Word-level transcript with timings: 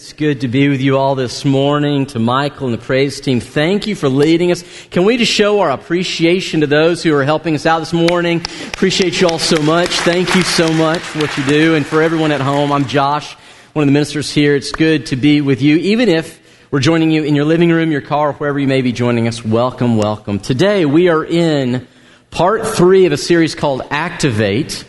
It's 0.00 0.12
good 0.12 0.42
to 0.42 0.48
be 0.48 0.68
with 0.68 0.80
you 0.80 0.96
all 0.96 1.16
this 1.16 1.44
morning, 1.44 2.06
to 2.06 2.20
Michael 2.20 2.68
and 2.68 2.72
the 2.72 2.80
praise 2.80 3.20
team. 3.20 3.40
Thank 3.40 3.88
you 3.88 3.96
for 3.96 4.08
leading 4.08 4.52
us. 4.52 4.62
Can 4.90 5.04
we 5.04 5.16
just 5.16 5.32
show 5.32 5.58
our 5.58 5.72
appreciation 5.72 6.60
to 6.60 6.68
those 6.68 7.02
who 7.02 7.12
are 7.16 7.24
helping 7.24 7.56
us 7.56 7.66
out 7.66 7.80
this 7.80 7.92
morning? 7.92 8.40
Appreciate 8.68 9.20
you 9.20 9.26
all 9.26 9.40
so 9.40 9.60
much. 9.60 9.88
Thank 9.88 10.36
you 10.36 10.42
so 10.42 10.72
much 10.72 11.00
for 11.00 11.18
what 11.18 11.36
you 11.36 11.44
do. 11.46 11.74
And 11.74 11.84
for 11.84 12.00
everyone 12.00 12.30
at 12.30 12.40
home, 12.40 12.70
I'm 12.70 12.84
Josh, 12.86 13.34
one 13.72 13.82
of 13.82 13.86
the 13.88 13.92
ministers 13.92 14.32
here. 14.32 14.54
It's 14.54 14.70
good 14.70 15.06
to 15.06 15.16
be 15.16 15.40
with 15.40 15.62
you. 15.62 15.76
Even 15.78 16.08
if 16.08 16.40
we're 16.70 16.78
joining 16.78 17.10
you 17.10 17.24
in 17.24 17.34
your 17.34 17.44
living 17.44 17.70
room, 17.70 17.90
your 17.90 18.00
car, 18.00 18.34
wherever 18.34 18.60
you 18.60 18.68
may 18.68 18.82
be 18.82 18.92
joining 18.92 19.26
us, 19.26 19.44
welcome, 19.44 19.96
welcome. 19.96 20.38
Today 20.38 20.86
we 20.86 21.08
are 21.08 21.24
in 21.24 21.88
part 22.30 22.64
three 22.64 23.06
of 23.06 23.10
a 23.10 23.16
series 23.16 23.56
called 23.56 23.82
Activate. 23.90 24.84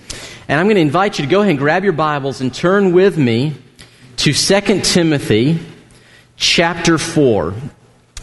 And 0.47 0.59
I'm 0.59 0.67
going 0.67 0.75
to 0.75 0.81
invite 0.81 1.17
you 1.17 1.25
to 1.25 1.31
go 1.31 1.39
ahead 1.39 1.49
and 1.49 1.57
grab 1.57 1.83
your 1.83 1.93
Bibles 1.93 2.41
and 2.41 2.53
turn 2.53 2.91
with 2.93 3.17
me 3.17 3.55
to 4.19 4.33
2 4.33 4.81
Timothy 4.81 5.57
chapter 6.35 6.97
4. 6.97 7.53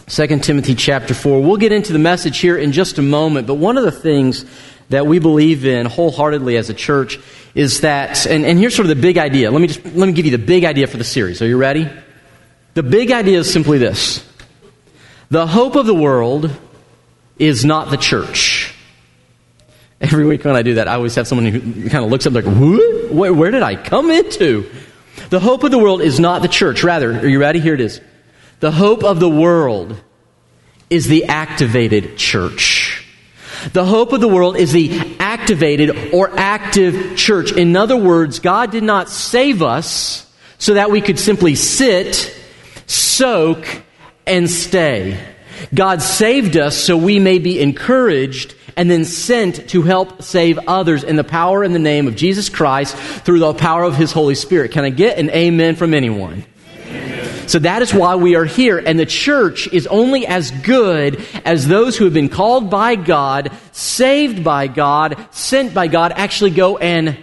2 0.05 0.39
Timothy 0.41 0.75
chapter 0.75 1.15
4. 1.15 1.41
We'll 1.41 1.57
get 1.57 1.71
into 1.71 1.91
the 1.91 1.97
message 1.97 2.37
here 2.37 2.55
in 2.55 2.71
just 2.71 2.99
a 2.99 3.01
moment, 3.01 3.47
but 3.47 3.55
one 3.55 3.79
of 3.79 3.83
the 3.83 3.91
things 3.91 4.45
that 4.89 5.07
we 5.07 5.17
believe 5.17 5.65
in 5.65 5.87
wholeheartedly 5.87 6.55
as 6.55 6.69
a 6.69 6.75
church 6.75 7.19
is 7.55 7.81
that, 7.81 8.27
and, 8.27 8.45
and 8.45 8.59
here's 8.59 8.75
sort 8.75 8.85
of 8.85 8.95
the 8.95 9.01
big 9.01 9.17
idea. 9.17 9.49
Let 9.49 9.59
me 9.59 9.67
just, 9.69 9.83
let 9.85 10.05
me 10.05 10.11
give 10.11 10.25
you 10.25 10.37
the 10.37 10.45
big 10.45 10.65
idea 10.65 10.85
for 10.85 10.97
the 10.97 11.03
series. 11.03 11.41
Are 11.41 11.47
you 11.47 11.57
ready? 11.57 11.89
The 12.75 12.83
big 12.83 13.11
idea 13.11 13.39
is 13.39 13.51
simply 13.51 13.79
this. 13.79 14.23
The 15.31 15.47
hope 15.47 15.75
of 15.75 15.87
the 15.87 15.95
world 15.95 16.51
is 17.39 17.65
not 17.65 17.89
the 17.89 17.97
church. 17.97 18.71
Every 19.99 20.27
week 20.27 20.45
when 20.45 20.55
I 20.55 20.61
do 20.61 20.75
that, 20.75 20.87
I 20.87 20.93
always 20.93 21.15
have 21.15 21.27
someone 21.27 21.47
who 21.47 21.89
kind 21.89 22.05
of 22.05 22.11
looks 22.11 22.27
up 22.27 22.33
like, 22.33 22.45
where, 22.45 23.33
where 23.33 23.49
did 23.49 23.63
I 23.63 23.75
come 23.75 24.11
into? 24.11 24.69
The 25.29 25.39
hope 25.39 25.63
of 25.63 25.71
the 25.71 25.77
world 25.77 26.01
is 26.01 26.19
not 26.19 26.41
the 26.41 26.47
church. 26.47 26.83
Rather, 26.83 27.11
are 27.11 27.27
you 27.27 27.39
ready? 27.39 27.59
Here 27.59 27.73
it 27.73 27.81
is. 27.81 27.99
The 28.59 28.71
hope 28.71 29.03
of 29.03 29.19
the 29.19 29.29
world 29.29 30.01
is 30.89 31.07
the 31.07 31.25
activated 31.25 32.17
church. 32.17 33.05
The 33.73 33.85
hope 33.85 34.13
of 34.13 34.21
the 34.21 34.27
world 34.27 34.55
is 34.55 34.71
the 34.71 35.17
activated 35.19 36.13
or 36.13 36.29
active 36.37 37.17
church. 37.17 37.51
In 37.51 37.75
other 37.75 37.97
words, 37.97 38.39
God 38.39 38.71
did 38.71 38.83
not 38.83 39.09
save 39.09 39.61
us 39.61 40.31
so 40.59 40.75
that 40.75 40.91
we 40.91 41.01
could 41.01 41.19
simply 41.19 41.55
sit, 41.55 42.35
soak, 42.85 43.65
and 44.25 44.49
stay. 44.49 45.19
God 45.73 46.01
saved 46.01 46.55
us 46.55 46.77
so 46.77 46.97
we 46.97 47.19
may 47.19 47.39
be 47.39 47.59
encouraged 47.59 48.55
and 48.77 48.89
then 48.89 49.03
sent 49.03 49.69
to 49.69 49.81
help 49.81 50.21
save 50.21 50.59
others 50.67 51.03
in 51.03 51.17
the 51.17 51.23
power 51.23 51.63
and 51.63 51.75
the 51.75 51.79
name 51.79 52.07
of 52.07 52.15
Jesus 52.15 52.47
Christ 52.47 52.95
through 52.95 53.39
the 53.39 53.53
power 53.53 53.83
of 53.83 53.95
His 53.95 54.11
Holy 54.13 54.35
Spirit. 54.35 54.71
Can 54.71 54.85
I 54.85 54.89
get 54.89 55.17
an 55.17 55.29
amen 55.31 55.75
from 55.75 55.93
anyone? 55.93 56.45
So 57.47 57.59
that 57.59 57.81
is 57.81 57.93
why 57.93 58.15
we 58.15 58.35
are 58.35 58.45
here. 58.45 58.77
And 58.77 58.99
the 58.99 59.05
church 59.05 59.71
is 59.71 59.87
only 59.87 60.27
as 60.27 60.51
good 60.51 61.25
as 61.45 61.67
those 61.67 61.97
who 61.97 62.03
have 62.03 62.13
been 62.13 62.29
called 62.29 62.69
by 62.69 62.95
God, 62.95 63.51
saved 63.71 64.43
by 64.43 64.67
God, 64.67 65.17
sent 65.31 65.73
by 65.73 65.87
God, 65.87 66.11
actually 66.13 66.51
go 66.51 66.77
and 66.77 67.17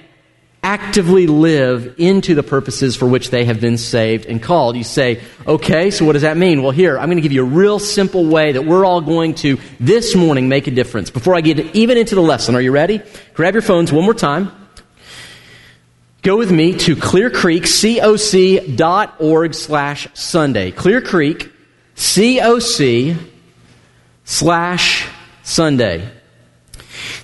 actively 0.65 1.27
live 1.27 1.95
into 1.99 2.35
the 2.35 2.43
purposes 2.43 2.97
for 2.97 3.07
which 3.07 3.29
they 3.29 3.45
have 3.45 3.61
been 3.61 3.77
saved 3.77 4.25
and 4.25 4.43
called. 4.43 4.77
You 4.77 4.83
say, 4.83 5.21
okay, 5.47 5.91
so 5.91 6.07
what 6.07 6.15
does 6.15 6.23
that 6.23 6.39
mean? 6.39 6.63
Well, 6.63 6.71
here, 6.73 6.99
I'm 6.99 7.07
going 7.07 7.19
to 7.19 7.23
give 7.23 7.33
you 7.33 7.43
a 7.43 7.49
real 7.49 7.79
simple 7.79 8.25
way 8.25 8.53
that 8.53 8.65
we're 8.65 8.85
all 8.85 9.03
going 9.03 9.35
to 9.37 9.59
this 9.79 10.17
morning 10.17 10.49
make 10.49 10.67
a 10.67 10.71
difference. 10.71 11.11
Before 11.11 11.35
I 11.35 11.43
get 11.43 11.77
even 11.77 11.99
into 11.99 12.15
the 12.15 12.23
lesson, 12.23 12.55
are 12.55 12.63
you 12.63 12.73
ready? 12.73 13.03
Grab 13.35 13.55
your 13.55 13.63
phones 13.63 13.93
one 13.93 14.05
more 14.05 14.15
time. 14.15 14.51
Go 16.23 16.39
with 16.39 16.51
me 16.51 16.73
to 16.79 16.97
Clear 16.97 17.29
Creek, 17.29 17.65
coc.org 17.65 19.55
slash 19.55 20.09
Sunday. 20.15 20.71
Clear 20.71 21.03
Creek, 21.03 21.53
coc 21.95 23.17
slash 24.25 25.07
Sunday. 25.43 26.11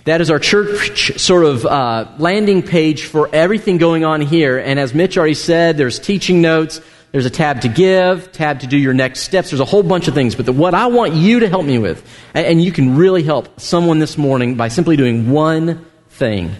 That 0.05 0.21
is 0.21 0.31
our 0.31 0.39
church 0.39 1.19
sort 1.19 1.45
of 1.45 1.67
uh, 1.67 2.11
landing 2.19 2.63
page 2.63 3.05
for 3.05 3.29
everything 3.35 3.77
going 3.77 4.05
on 4.05 4.23
here. 4.23 4.59
And 4.59 4.81
as 4.81 4.95
Mitch 4.95 5.19
already 5.19 5.35
said, 5.35 5.77
there's 5.77 5.99
teaching 5.99 6.41
notes, 6.41 6.81
there's 7.13 7.27
a 7.27 7.31
tab 7.31 7.61
to 7.63 7.69
give, 7.69 8.33
tab 8.33 8.61
to 8.61 8.67
do 8.67 8.79
your 8.79 8.95
next 8.95 9.21
steps. 9.21 9.51
There's 9.51 9.61
a 9.61 9.65
whole 9.67 9.83
bunch 9.83 10.09
of 10.09 10.15
things. 10.15 10.35
But 10.35 10.47
the, 10.47 10.53
what 10.53 10.75
I 10.75 10.87
want 10.87 11.15
you 11.15 11.41
to 11.41 11.49
help 11.49 11.67
me 11.67 11.79
with, 11.79 12.03
and, 12.35 12.47
and 12.47 12.63
you 12.63 12.73
can 12.73 12.97
really 12.97 13.23
help 13.23 13.61
someone 13.61 13.99
this 13.99 14.17
morning 14.17 14.55
by 14.55 14.69
simply 14.69 14.97
doing 14.97 15.31
one 15.31 15.85
thing. 16.09 16.55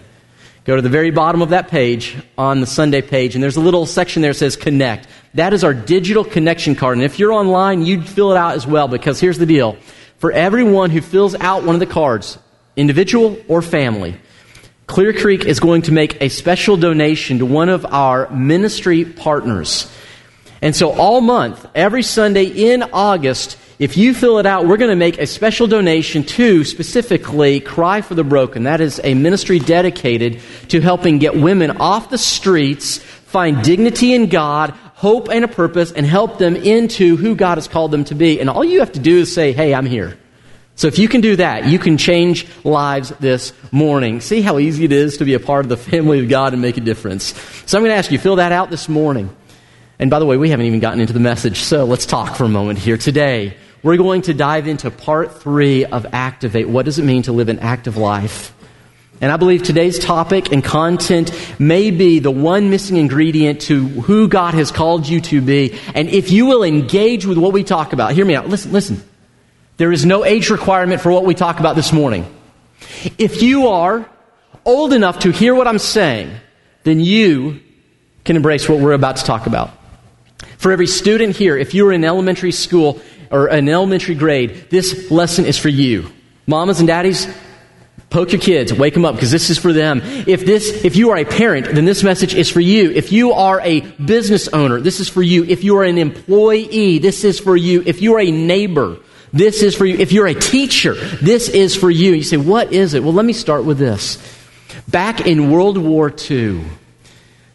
Go 0.63 0.75
to 0.75 0.81
the 0.83 0.89
very 0.89 1.09
bottom 1.09 1.41
of 1.41 1.49
that 1.49 1.69
page 1.69 2.15
on 2.37 2.61
the 2.61 2.67
Sunday 2.67 3.01
page, 3.01 3.33
and 3.33 3.43
there's 3.43 3.55
a 3.55 3.61
little 3.61 3.87
section 3.87 4.21
there 4.21 4.31
that 4.31 4.37
says 4.37 4.55
Connect. 4.55 5.07
That 5.33 5.53
is 5.53 5.63
our 5.63 5.73
digital 5.73 6.23
connection 6.23 6.75
card. 6.75 6.97
And 6.97 7.03
if 7.03 7.17
you're 7.17 7.31
online, 7.31 7.83
you'd 7.83 8.07
fill 8.07 8.31
it 8.31 8.37
out 8.37 8.53
as 8.53 8.67
well, 8.67 8.87
because 8.87 9.19
here's 9.19 9.39
the 9.39 9.47
deal. 9.47 9.77
For 10.19 10.31
everyone 10.31 10.91
who 10.91 11.01
fills 11.01 11.33
out 11.33 11.63
one 11.63 11.75
of 11.75 11.79
the 11.79 11.87
cards, 11.87 12.37
individual 12.75 13.37
or 13.47 13.61
family, 13.61 14.19
Clear 14.87 15.13
Creek 15.13 15.45
is 15.45 15.61
going 15.61 15.83
to 15.83 15.93
make 15.93 16.21
a 16.21 16.27
special 16.27 16.75
donation 16.75 17.39
to 17.39 17.45
one 17.45 17.69
of 17.69 17.85
our 17.85 18.29
ministry 18.29 19.05
partners. 19.05 19.89
And 20.61 20.75
so, 20.75 20.91
all 20.91 21.21
month, 21.21 21.65
every 21.73 22.03
Sunday 22.03 22.43
in 22.43 22.83
August, 22.91 23.57
if 23.79 23.95
you 23.97 24.13
fill 24.13 24.37
it 24.37 24.45
out, 24.45 24.67
we're 24.67 24.77
going 24.77 24.91
to 24.91 24.95
make 24.95 25.17
a 25.17 25.25
special 25.25 25.65
donation 25.65 26.23
to 26.23 26.63
specifically 26.65 27.61
Cry 27.61 28.01
for 28.01 28.15
the 28.15 28.23
Broken. 28.23 28.63
That 28.63 28.81
is 28.81 28.99
a 29.03 29.13
ministry 29.13 29.59
dedicated 29.59 30.41
to 30.67 30.81
helping 30.81 31.17
get 31.19 31.35
women 31.35 31.77
off 31.77 32.09
the 32.09 32.17
streets, 32.17 32.97
find 32.97 33.63
dignity 33.63 34.13
in 34.13 34.27
God, 34.27 34.71
hope 34.93 35.29
and 35.29 35.43
a 35.43 35.47
purpose, 35.47 35.91
and 35.91 36.05
help 36.05 36.37
them 36.37 36.55
into 36.55 37.15
who 37.15 37.33
God 37.33 37.57
has 37.57 37.67
called 37.67 37.91
them 37.91 38.03
to 38.03 38.13
be. 38.13 38.39
And 38.39 38.49
all 38.49 38.63
you 38.63 38.81
have 38.81 38.91
to 38.91 38.99
do 38.99 39.19
is 39.19 39.33
say, 39.33 39.51
Hey, 39.51 39.73
I'm 39.73 39.87
here. 39.87 40.17
So 40.75 40.87
if 40.87 40.97
you 40.97 41.07
can 41.07 41.21
do 41.21 41.35
that, 41.35 41.65
you 41.67 41.77
can 41.77 41.97
change 41.97 42.47
lives 42.63 43.09
this 43.19 43.53
morning. 43.71 44.19
See 44.21 44.41
how 44.41 44.57
easy 44.57 44.85
it 44.85 44.91
is 44.91 45.17
to 45.17 45.25
be 45.25 45.33
a 45.35 45.39
part 45.39 45.65
of 45.65 45.69
the 45.69 45.77
family 45.77 46.19
of 46.19 46.29
God 46.29 46.53
and 46.53 46.61
make 46.61 46.77
a 46.77 46.81
difference. 46.81 47.35
So 47.67 47.77
I'm 47.77 47.83
going 47.83 47.91
to 47.91 47.97
ask 47.97 48.11
you, 48.11 48.17
fill 48.17 48.37
that 48.37 48.51
out 48.51 48.69
this 48.69 48.89
morning. 48.89 49.35
And 49.99 50.09
by 50.09 50.17
the 50.17 50.25
way, 50.25 50.37
we 50.37 50.49
haven't 50.49 50.65
even 50.65 50.79
gotten 50.79 50.99
into 50.99 51.13
the 51.13 51.19
message, 51.19 51.57
so 51.59 51.85
let's 51.85 52.07
talk 52.07 52.35
for 52.35 52.45
a 52.45 52.49
moment 52.49 52.79
here. 52.79 52.97
Today, 52.97 53.55
we're 53.83 53.97
going 53.97 54.23
to 54.23 54.33
dive 54.33 54.67
into 54.67 54.89
part 54.89 55.41
three 55.41 55.85
of 55.85 56.07
Activate. 56.13 56.67
What 56.67 56.85
does 56.85 56.97
it 56.97 57.03
mean 57.03 57.21
to 57.23 57.31
live 57.31 57.49
an 57.49 57.59
active 57.59 57.97
life? 57.97 58.51
And 59.21 59.31
I 59.31 59.37
believe 59.37 59.61
today's 59.61 59.99
topic 59.99 60.51
and 60.51 60.63
content 60.63 61.31
may 61.59 61.91
be 61.91 62.17
the 62.17 62.31
one 62.31 62.71
missing 62.71 62.97
ingredient 62.97 63.61
to 63.61 63.87
who 63.87 64.27
God 64.27 64.55
has 64.55 64.71
called 64.71 65.07
you 65.07 65.21
to 65.21 65.41
be. 65.41 65.77
And 65.93 66.09
if 66.09 66.31
you 66.31 66.47
will 66.47 66.63
engage 66.63 67.27
with 67.27 67.37
what 67.37 67.53
we 67.53 67.63
talk 67.63 67.93
about, 67.93 68.13
hear 68.13 68.25
me 68.25 68.33
out. 68.33 68.49
Listen, 68.49 68.71
listen. 68.71 69.03
There 69.81 69.91
is 69.91 70.05
no 70.05 70.23
age 70.23 70.51
requirement 70.51 71.01
for 71.01 71.11
what 71.11 71.25
we 71.25 71.33
talk 71.33 71.59
about 71.59 71.75
this 71.75 71.91
morning. 71.91 72.31
If 73.17 73.41
you 73.41 73.69
are 73.69 74.07
old 74.63 74.93
enough 74.93 75.21
to 75.21 75.31
hear 75.31 75.55
what 75.55 75.67
I'm 75.67 75.79
saying, 75.79 76.29
then 76.83 76.99
you 76.99 77.61
can 78.23 78.35
embrace 78.35 78.69
what 78.69 78.79
we're 78.79 78.91
about 78.91 79.15
to 79.15 79.23
talk 79.23 79.47
about. 79.47 79.71
For 80.57 80.71
every 80.71 80.85
student 80.85 81.35
here, 81.35 81.57
if 81.57 81.73
you're 81.73 81.91
in 81.91 82.03
elementary 82.03 82.51
school 82.51 83.01
or 83.31 83.47
an 83.47 83.67
elementary 83.67 84.13
grade, 84.13 84.67
this 84.69 85.09
lesson 85.09 85.47
is 85.47 85.57
for 85.57 85.69
you. 85.69 86.11
Mamas 86.45 86.77
and 86.77 86.87
daddies, 86.87 87.27
poke 88.11 88.33
your 88.33 88.41
kids, 88.41 88.71
wake 88.71 88.93
them 88.93 89.03
up 89.03 89.15
because 89.15 89.31
this 89.31 89.49
is 89.49 89.57
for 89.57 89.73
them. 89.73 90.01
If 90.03 90.45
this, 90.45 90.85
if 90.85 90.95
you 90.95 91.09
are 91.09 91.17
a 91.17 91.25
parent, 91.25 91.65
then 91.73 91.85
this 91.85 92.03
message 92.03 92.35
is 92.35 92.51
for 92.51 92.61
you. 92.61 92.91
If 92.91 93.11
you 93.11 93.31
are 93.31 93.59
a 93.61 93.79
business 93.79 94.47
owner, 94.49 94.79
this 94.79 94.99
is 94.99 95.09
for 95.09 95.23
you. 95.23 95.43
If 95.43 95.63
you 95.63 95.77
are 95.77 95.83
an 95.83 95.97
employee, 95.97 96.99
this 96.99 97.23
is 97.23 97.39
for 97.39 97.57
you. 97.57 97.81
If 97.83 98.03
you 98.03 98.13
are 98.13 98.19
a 98.19 98.29
neighbor, 98.29 98.99
this 99.33 99.63
is 99.63 99.75
for 99.75 99.85
you. 99.85 99.97
If 99.97 100.11
you're 100.11 100.27
a 100.27 100.33
teacher, 100.33 100.93
this 100.93 101.49
is 101.49 101.75
for 101.75 101.89
you. 101.89 102.13
You 102.13 102.23
say, 102.23 102.37
what 102.37 102.73
is 102.73 102.93
it? 102.93 103.03
Well, 103.03 103.13
let 103.13 103.25
me 103.25 103.33
start 103.33 103.63
with 103.63 103.77
this. 103.77 104.17
Back 104.87 105.25
in 105.25 105.51
World 105.51 105.77
War 105.77 106.13
II, 106.29 106.63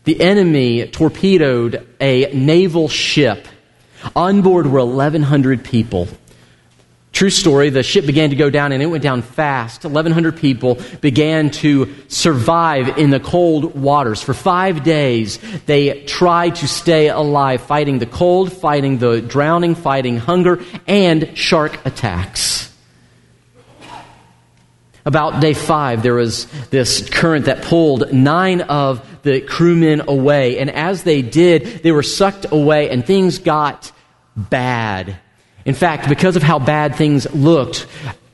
the 0.05 0.21
enemy 0.21 0.87
torpedoed 0.87 1.87
a 2.01 2.33
naval 2.33 2.89
ship. 2.89 3.47
On 4.15 4.43
board 4.43 4.67
were 4.67 4.85
1,100 4.85 5.65
people. 5.65 6.09
True 7.17 7.31
story, 7.31 7.71
the 7.71 7.83
ship 7.83 8.05
began 8.05 8.29
to 8.29 8.37
go 8.37 8.51
down 8.51 8.73
and 8.73 8.83
it 8.83 8.89
went 8.89 9.03
down 9.03 9.23
fast. 9.23 9.85
1,100 9.85 10.37
people 10.37 10.79
began 11.01 11.51
to 11.51 11.95
survive 12.09 12.99
in 12.99 13.09
the 13.09 13.19
cold 13.19 13.75
waters. 13.75 14.21
For 14.21 14.35
five 14.35 14.85
days, 14.85 15.39
they 15.65 16.05
tried 16.05 16.57
to 16.57 16.69
stay 16.69 17.09
alive, 17.09 17.63
fighting 17.63 18.01
the 18.01 18.05
cold, 18.05 18.53
fighting 18.53 18.99
the 18.99 19.23
drowning, 19.23 19.75
fighting 19.75 20.19
hunger, 20.19 20.63
and 20.87 21.31
shark 21.39 21.87
attacks. 21.87 22.71
About 25.07 25.41
day 25.41 25.55
five, 25.55 26.03
there 26.03 26.13
was 26.13 26.45
this 26.69 27.09
current 27.09 27.47
that 27.47 27.63
pulled 27.63 28.13
nine 28.13 28.61
of 28.61 29.23
the 29.23 29.41
crewmen 29.41 30.03
away. 30.07 30.59
And 30.59 30.69
as 30.69 31.05
they 31.05 31.23
did, 31.23 31.83
they 31.83 31.93
were 31.93 32.03
sucked 32.03 32.45
away 32.53 32.91
and 32.91 33.07
things 33.07 33.39
got 33.39 33.91
bad 34.37 35.19
in 35.67 35.75
fact, 35.75 36.09
because 36.09 36.37
of 36.37 36.43
how 36.43 36.59
bad 36.59 36.97
things 36.97 37.27
looked, 37.35 37.87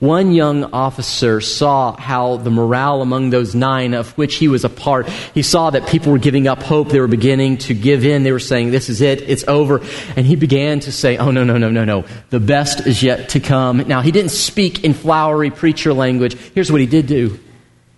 One 0.03 0.33
young 0.33 0.65
officer 0.73 1.41
saw 1.41 1.97
how 1.97 2.37
the 2.39 2.51
morale 2.51 3.03
among 3.03 3.31
those 3.31 3.55
nine 3.55 3.95
of 3.95 4.11
which 4.19 4.35
he 4.35 4.49
was 4.49 4.65
a 4.65 4.69
part, 4.69 5.09
he 5.33 5.43
saw 5.43 5.71
that 5.71 5.87
people 5.87 6.11
were 6.11 6.19
giving 6.19 6.49
up 6.49 6.61
hope. 6.61 6.89
They 6.89 6.99
were 6.99 7.07
beginning 7.07 7.59
to 7.59 7.73
give 7.73 8.05
in. 8.05 8.25
They 8.25 8.33
were 8.33 8.41
saying, 8.41 8.73
This 8.73 8.89
is 8.89 9.01
it, 9.01 9.23
it's 9.23 9.47
over. 9.47 9.81
And 10.17 10.27
he 10.27 10.35
began 10.35 10.81
to 10.81 10.91
say, 10.91 11.19
Oh, 11.19 11.31
no, 11.31 11.45
no, 11.45 11.57
no, 11.57 11.71
no, 11.71 11.85
no. 11.85 12.05
The 12.31 12.41
best 12.41 12.85
is 12.85 13.01
yet 13.05 13.29
to 13.29 13.39
come. 13.39 13.79
Now, 13.87 14.01
he 14.01 14.11
didn't 14.11 14.33
speak 14.33 14.83
in 14.83 14.93
flowery 14.93 15.53
preacher 15.53 15.93
language. 15.93 16.35
Here's 16.53 16.73
what 16.73 16.81
he 16.81 16.89
did 16.89 17.07
do 17.07 17.39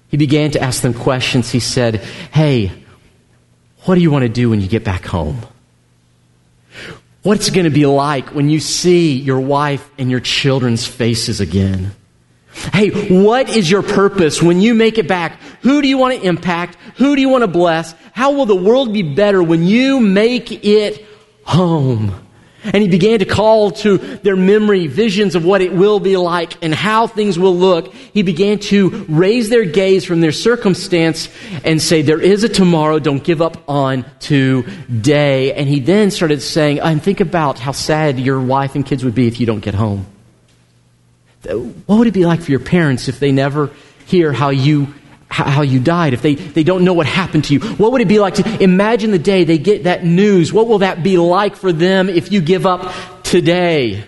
he 0.08 0.18
began 0.18 0.50
to 0.50 0.60
ask 0.60 0.82
them 0.82 0.92
questions. 0.92 1.50
He 1.50 1.60
said, 1.60 2.02
Hey, 2.32 2.70
what 3.84 3.94
do 3.94 4.02
you 4.02 4.10
want 4.10 4.24
to 4.24 4.28
do 4.28 4.50
when 4.50 4.60
you 4.60 4.68
get 4.68 4.84
back 4.84 5.06
home? 5.06 5.38
What's 7.24 7.48
it 7.48 7.54
going 7.54 7.64
to 7.64 7.70
be 7.70 7.86
like 7.86 8.34
when 8.34 8.50
you 8.50 8.60
see 8.60 9.16
your 9.16 9.40
wife 9.40 9.90
and 9.96 10.10
your 10.10 10.20
children's 10.20 10.86
faces 10.86 11.40
again? 11.40 11.92
Hey, 12.74 12.90
what 13.22 13.48
is 13.48 13.70
your 13.70 13.82
purpose 13.82 14.42
when 14.42 14.60
you 14.60 14.74
make 14.74 14.98
it 14.98 15.08
back? 15.08 15.40
Who 15.62 15.80
do 15.80 15.88
you 15.88 15.96
want 15.96 16.20
to 16.20 16.26
impact? 16.26 16.76
Who 16.96 17.16
do 17.16 17.22
you 17.22 17.30
want 17.30 17.40
to 17.40 17.48
bless? 17.48 17.94
How 18.12 18.32
will 18.32 18.44
the 18.44 18.54
world 18.54 18.92
be 18.92 19.02
better 19.02 19.42
when 19.42 19.64
you 19.64 20.00
make 20.00 20.64
it 20.64 21.06
home? 21.44 22.23
And 22.64 22.76
he 22.76 22.88
began 22.88 23.18
to 23.18 23.24
call 23.24 23.70
to 23.72 23.98
their 23.98 24.36
memory 24.36 24.86
visions 24.86 25.34
of 25.34 25.44
what 25.44 25.60
it 25.60 25.72
will 25.72 26.00
be 26.00 26.16
like 26.16 26.62
and 26.62 26.74
how 26.74 27.06
things 27.06 27.38
will 27.38 27.54
look. 27.54 27.92
He 27.94 28.22
began 28.22 28.58
to 28.60 29.04
raise 29.08 29.50
their 29.50 29.64
gaze 29.64 30.04
from 30.04 30.20
their 30.20 30.32
circumstance 30.32 31.28
and 31.62 31.80
say, 31.80 32.02
There 32.02 32.20
is 32.20 32.42
a 32.42 32.48
tomorrow, 32.48 32.98
don't 32.98 33.22
give 33.22 33.42
up 33.42 33.68
on 33.68 34.06
today. 34.18 35.52
And 35.52 35.68
he 35.68 35.80
then 35.80 36.10
started 36.10 36.40
saying, 36.40 36.80
And 36.80 37.02
think 37.02 37.20
about 37.20 37.58
how 37.58 37.72
sad 37.72 38.18
your 38.18 38.40
wife 38.40 38.74
and 38.74 38.86
kids 38.86 39.04
would 39.04 39.14
be 39.14 39.26
if 39.26 39.40
you 39.40 39.46
don't 39.46 39.60
get 39.60 39.74
home. 39.74 40.06
What 41.44 41.98
would 41.98 42.06
it 42.06 42.14
be 42.14 42.24
like 42.24 42.40
for 42.40 42.50
your 42.50 42.60
parents 42.60 43.08
if 43.08 43.20
they 43.20 43.30
never 43.30 43.70
hear 44.06 44.32
how 44.32 44.48
you 44.50 44.94
how 45.34 45.62
you 45.62 45.80
died, 45.80 46.14
if 46.14 46.22
they, 46.22 46.36
they 46.36 46.62
don't 46.62 46.84
know 46.84 46.92
what 46.92 47.06
happened 47.06 47.44
to 47.44 47.54
you, 47.54 47.60
what 47.60 47.90
would 47.92 48.00
it 48.00 48.08
be 48.08 48.20
like 48.20 48.34
to 48.34 48.62
imagine 48.62 49.10
the 49.10 49.18
day 49.18 49.42
they 49.42 49.58
get 49.58 49.84
that 49.84 50.04
news? 50.04 50.52
What 50.52 50.68
will 50.68 50.78
that 50.78 51.02
be 51.02 51.18
like 51.18 51.56
for 51.56 51.72
them 51.72 52.08
if 52.08 52.30
you 52.30 52.40
give 52.40 52.66
up 52.66 52.94
today? 53.24 54.04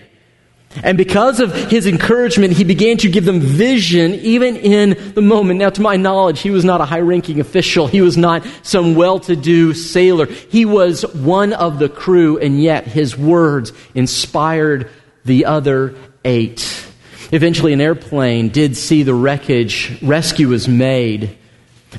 And 0.83 0.97
because 0.97 1.39
of 1.39 1.53
his 1.53 1.87
encouragement, 1.87 2.53
he 2.53 2.63
began 2.63 2.97
to 2.97 3.09
give 3.09 3.25
them 3.25 3.39
vision 3.39 4.13
even 4.13 4.55
in 4.55 5.13
the 5.13 5.21
moment. 5.21 5.59
Now, 5.59 5.69
to 5.69 5.81
my 5.81 5.97
knowledge, 5.97 6.41
he 6.41 6.49
was 6.49 6.63
not 6.63 6.81
a 6.81 6.85
high 6.85 6.99
ranking 6.99 7.39
official. 7.39 7.87
He 7.87 8.01
was 8.01 8.15
not 8.15 8.45
some 8.63 8.95
well 8.95 9.19
to 9.21 9.35
do 9.35 9.73
sailor. 9.73 10.27
He 10.27 10.65
was 10.65 11.01
one 11.15 11.53
of 11.53 11.79
the 11.79 11.89
crew, 11.89 12.37
and 12.37 12.61
yet 12.61 12.85
his 12.85 13.17
words 13.17 13.73
inspired 13.95 14.89
the 15.25 15.45
other 15.45 15.95
eight. 16.23 16.86
Eventually, 17.31 17.73
an 17.73 17.81
airplane 17.81 18.49
did 18.49 18.77
see 18.77 19.03
the 19.03 19.13
wreckage. 19.13 19.97
Rescue 20.01 20.49
was 20.49 20.67
made. 20.67 21.37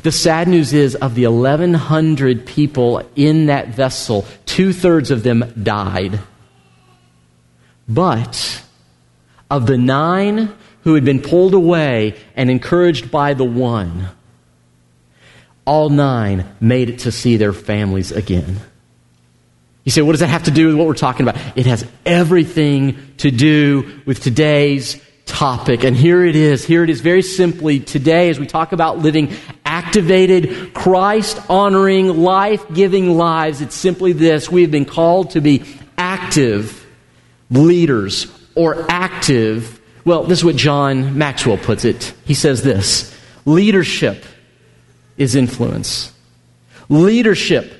The 0.02 0.12
sad 0.12 0.48
news 0.48 0.72
is, 0.72 0.94
of 0.94 1.14
the 1.14 1.26
1,100 1.26 2.46
people 2.46 3.02
in 3.16 3.46
that 3.46 3.69
vessel, 3.69 4.26
two 4.46 4.72
thirds 4.72 5.10
of 5.10 5.22
them 5.22 5.52
died. 5.62 6.20
But 7.88 8.62
of 9.50 9.66
the 9.66 9.78
nine 9.78 10.54
who 10.84 10.94
had 10.94 11.04
been 11.04 11.20
pulled 11.20 11.54
away 11.54 12.16
and 12.36 12.50
encouraged 12.50 13.10
by 13.10 13.34
the 13.34 13.44
one, 13.44 14.08
all 15.64 15.90
nine 15.90 16.46
made 16.60 16.88
it 16.88 17.00
to 17.00 17.12
see 17.12 17.36
their 17.36 17.52
families 17.52 18.12
again. 18.12 18.60
You 19.84 19.92
say, 19.92 20.02
what 20.02 20.12
does 20.12 20.20
that 20.20 20.28
have 20.28 20.44
to 20.44 20.50
do 20.50 20.66
with 20.66 20.76
what 20.76 20.86
we're 20.86 20.94
talking 20.94 21.26
about? 21.26 21.40
It 21.56 21.66
has 21.66 21.86
everything 22.04 23.14
to 23.19 23.31
do 23.31 24.00
with 24.04 24.20
today's 24.20 25.02
topic. 25.38 25.85
And 25.85 25.96
here 25.96 26.25
it 26.25 26.35
is. 26.35 26.64
Here 26.64 26.82
it 26.82 26.90
is 26.90 27.00
very 27.00 27.23
simply 27.23 27.79
today 27.79 28.29
as 28.29 28.40
we 28.40 28.46
talk 28.49 28.73
about 28.73 28.99
living 28.99 29.32
activated, 29.64 30.75
Christ 30.75 31.38
honoring, 31.49 32.08
life 32.25 32.64
giving 32.75 33.17
lives. 33.17 33.61
It's 33.61 33.76
simply 33.76 34.12
this. 34.12 34.50
We 34.50 34.62
have 34.62 34.73
been 34.73 34.85
called 34.85 35.31
to 35.31 35.40
be 35.40 35.62
active 35.96 36.85
leaders 37.52 38.26
or 38.56 38.85
active. 38.90 39.81
Well, 40.05 40.25
this 40.25 40.40
is 40.40 40.44
what 40.44 40.56
John 40.56 41.17
Maxwell 41.17 41.56
puts 41.56 41.84
it. 41.84 42.12
He 42.25 42.34
says 42.34 42.64
this 42.64 43.17
leadership 43.44 44.25
is 45.17 45.37
influence. 45.37 46.12
Leadership 46.88 47.73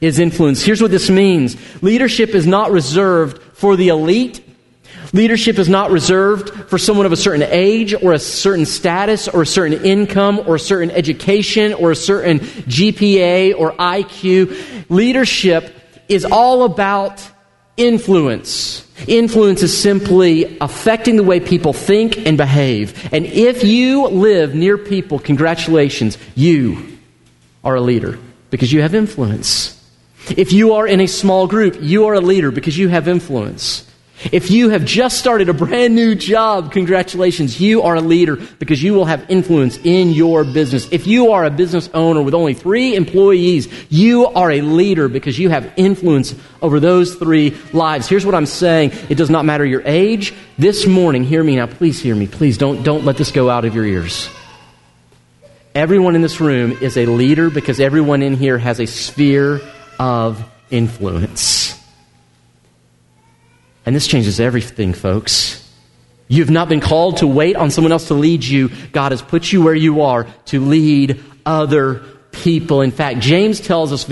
is 0.00 0.20
influence. 0.20 0.62
Here's 0.62 0.80
what 0.80 0.92
this 0.92 1.10
means 1.10 1.56
leadership 1.82 2.28
is 2.30 2.46
not 2.46 2.70
reserved 2.70 3.42
for 3.54 3.74
the 3.74 3.88
elite 3.88 4.51
Leadership 5.14 5.58
is 5.58 5.68
not 5.68 5.90
reserved 5.90 6.50
for 6.70 6.78
someone 6.78 7.04
of 7.04 7.12
a 7.12 7.16
certain 7.16 7.42
age 7.42 7.94
or 7.94 8.14
a 8.14 8.18
certain 8.18 8.64
status 8.64 9.28
or 9.28 9.42
a 9.42 9.46
certain 9.46 9.84
income 9.84 10.40
or 10.46 10.54
a 10.54 10.60
certain 10.60 10.90
education 10.90 11.74
or 11.74 11.90
a 11.90 11.96
certain 11.96 12.38
GPA 12.40 13.54
or 13.58 13.72
IQ. 13.72 14.88
Leadership 14.88 15.74
is 16.08 16.24
all 16.24 16.64
about 16.64 17.22
influence. 17.76 18.88
Influence 19.06 19.62
is 19.62 19.76
simply 19.76 20.56
affecting 20.60 21.16
the 21.16 21.22
way 21.22 21.40
people 21.40 21.74
think 21.74 22.26
and 22.26 22.38
behave. 22.38 23.12
And 23.12 23.26
if 23.26 23.64
you 23.64 24.06
live 24.08 24.54
near 24.54 24.78
people, 24.78 25.18
congratulations, 25.18 26.16
you 26.34 26.98
are 27.62 27.74
a 27.74 27.80
leader 27.80 28.18
because 28.50 28.72
you 28.72 28.80
have 28.80 28.94
influence. 28.94 29.78
If 30.36 30.52
you 30.52 30.74
are 30.74 30.86
in 30.86 31.00
a 31.00 31.06
small 31.06 31.46
group, 31.46 31.78
you 31.80 32.06
are 32.06 32.14
a 32.14 32.20
leader 32.20 32.50
because 32.50 32.78
you 32.78 32.88
have 32.88 33.08
influence. 33.08 33.86
If 34.30 34.50
you 34.50 34.68
have 34.68 34.84
just 34.84 35.18
started 35.18 35.48
a 35.48 35.54
brand 35.54 35.94
new 35.94 36.14
job, 36.14 36.70
congratulations. 36.70 37.60
You 37.60 37.82
are 37.82 37.96
a 37.96 38.00
leader 38.00 38.36
because 38.36 38.82
you 38.82 38.94
will 38.94 39.06
have 39.06 39.28
influence 39.28 39.78
in 39.78 40.10
your 40.10 40.44
business. 40.44 40.86
If 40.92 41.06
you 41.06 41.32
are 41.32 41.44
a 41.44 41.50
business 41.50 41.88
owner 41.92 42.22
with 42.22 42.34
only 42.34 42.54
three 42.54 42.94
employees, 42.94 43.68
you 43.90 44.26
are 44.26 44.50
a 44.50 44.60
leader 44.60 45.08
because 45.08 45.38
you 45.38 45.48
have 45.48 45.72
influence 45.76 46.34
over 46.60 46.78
those 46.78 47.16
three 47.16 47.56
lives. 47.72 48.08
Here's 48.08 48.24
what 48.24 48.34
I'm 48.34 48.46
saying. 48.46 48.92
It 49.08 49.16
does 49.16 49.30
not 49.30 49.44
matter 49.44 49.64
your 49.64 49.82
age. 49.84 50.34
This 50.58 50.86
morning, 50.86 51.24
hear 51.24 51.42
me 51.42 51.56
now. 51.56 51.66
Please 51.66 52.00
hear 52.00 52.14
me. 52.14 52.26
Please 52.28 52.58
don't, 52.58 52.82
don't 52.82 53.04
let 53.04 53.16
this 53.16 53.32
go 53.32 53.50
out 53.50 53.64
of 53.64 53.74
your 53.74 53.84
ears. 53.84 54.28
Everyone 55.74 56.14
in 56.14 56.20
this 56.20 56.38
room 56.38 56.72
is 56.82 56.98
a 56.98 57.06
leader 57.06 57.48
because 57.48 57.80
everyone 57.80 58.22
in 58.22 58.36
here 58.36 58.58
has 58.58 58.78
a 58.78 58.86
sphere 58.86 59.60
of 59.98 60.44
influence. 60.70 61.81
And 63.84 63.96
this 63.96 64.06
changes 64.06 64.38
everything, 64.40 64.92
folks. 64.92 65.58
You've 66.28 66.50
not 66.50 66.68
been 66.68 66.80
called 66.80 67.18
to 67.18 67.26
wait 67.26 67.56
on 67.56 67.70
someone 67.70 67.92
else 67.92 68.08
to 68.08 68.14
lead 68.14 68.44
you. 68.44 68.70
God 68.92 69.12
has 69.12 69.20
put 69.20 69.52
you 69.52 69.62
where 69.62 69.74
you 69.74 70.02
are 70.02 70.24
to 70.46 70.60
lead 70.60 71.22
other 71.44 72.02
people. 72.30 72.80
In 72.80 72.90
fact, 72.90 73.20
James 73.20 73.60
tells 73.60 73.92
us 73.92 74.04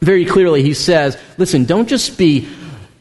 very 0.00 0.24
clearly, 0.24 0.62
he 0.62 0.74
says, 0.74 1.16
listen, 1.38 1.64
don't 1.64 1.88
just 1.88 2.18
be 2.18 2.48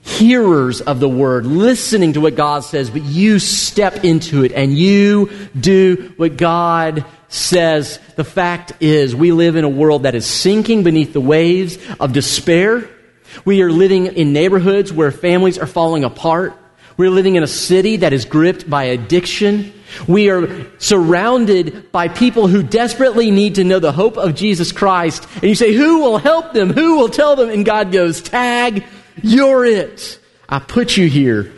hearers 0.04 0.82
of 0.82 1.00
the 1.00 1.10
word, 1.10 1.46
listening 1.46 2.14
to 2.14 2.22
what 2.22 2.36
God 2.36 2.64
says, 2.64 2.90
but 2.90 3.04
you 3.04 3.40
step 3.40 4.04
into 4.04 4.44
it 4.44 4.52
and 4.52 4.78
you 4.78 5.32
do 5.60 6.14
what 6.18 6.38
God 6.38 7.06
says. 7.30 8.00
The 8.16 8.24
fact 8.24 8.74
is, 8.80 9.16
we 9.16 9.32
live 9.32 9.56
in 9.56 9.64
a 9.64 9.70
world 9.70 10.04
that 10.04 10.16
is 10.16 10.26
sinking 10.26 10.84
beneath 10.84 11.14
the 11.14 11.22
waves 11.22 11.78
of 12.00 12.14
despair 12.14 12.90
we 13.46 13.62
are 13.62 13.72
living 13.72 14.08
in 14.08 14.34
neighborhoods 14.34 14.92
where 14.92 15.12
families 15.12 15.58
are 15.58 15.68
falling 15.68 16.04
apart. 16.04 16.58
We're 16.98 17.10
living 17.10 17.36
in 17.36 17.44
a 17.44 17.48
city 17.48 17.98
that 17.98 18.14
is 18.14 18.26
gripped 18.26 18.70
by 18.70 18.86
addiction. 18.86 19.74
We 20.08 20.30
are 20.30 20.68
surrounded 20.80 21.92
by 21.92 22.10
people 22.10 22.48
who 22.48 22.64
desperately 22.64 23.32
need 23.32 23.56
to 23.56 23.64
know 23.64 23.80
the 23.80 23.92
hope 23.92 24.18
of 24.18 24.36
Jesus 24.36 24.72
Christ. 24.72 25.28
And 25.36 25.46
you 25.46 25.56
say, 25.56 25.74
Who 25.74 26.02
will 26.02 26.18
help 26.18 26.54
them? 26.54 26.72
Who 26.72 26.98
will 26.98 27.10
tell 27.10 27.36
them? 27.36 27.50
And 27.50 27.66
God 27.66 27.92
goes, 27.92 28.22
Tag, 28.22 28.84
you're 29.22 29.66
it. 29.66 30.20
I 30.48 30.60
put 30.60 30.98
you 30.98 31.08
here, 31.08 31.52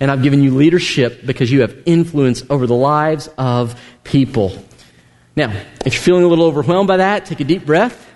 and 0.00 0.10
I've 0.10 0.22
given 0.22 0.42
you 0.42 0.54
leadership 0.54 1.26
because 1.26 1.52
you 1.52 1.60
have 1.60 1.82
influence 1.84 2.42
over 2.48 2.66
the 2.66 2.74
lives 2.74 3.28
of 3.36 3.80
people. 4.04 4.64
Now, 5.36 5.50
if 5.84 5.94
you're 5.94 6.02
feeling 6.02 6.24
a 6.24 6.28
little 6.28 6.46
overwhelmed 6.46 6.88
by 6.88 6.96
that, 6.96 7.26
take 7.26 7.40
a 7.40 7.44
deep 7.44 7.66
breath 7.66 8.07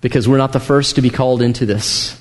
because 0.00 0.28
we're 0.28 0.38
not 0.38 0.52
the 0.52 0.60
first 0.60 0.96
to 0.96 1.02
be 1.02 1.10
called 1.10 1.42
into 1.42 1.66
this. 1.66 2.18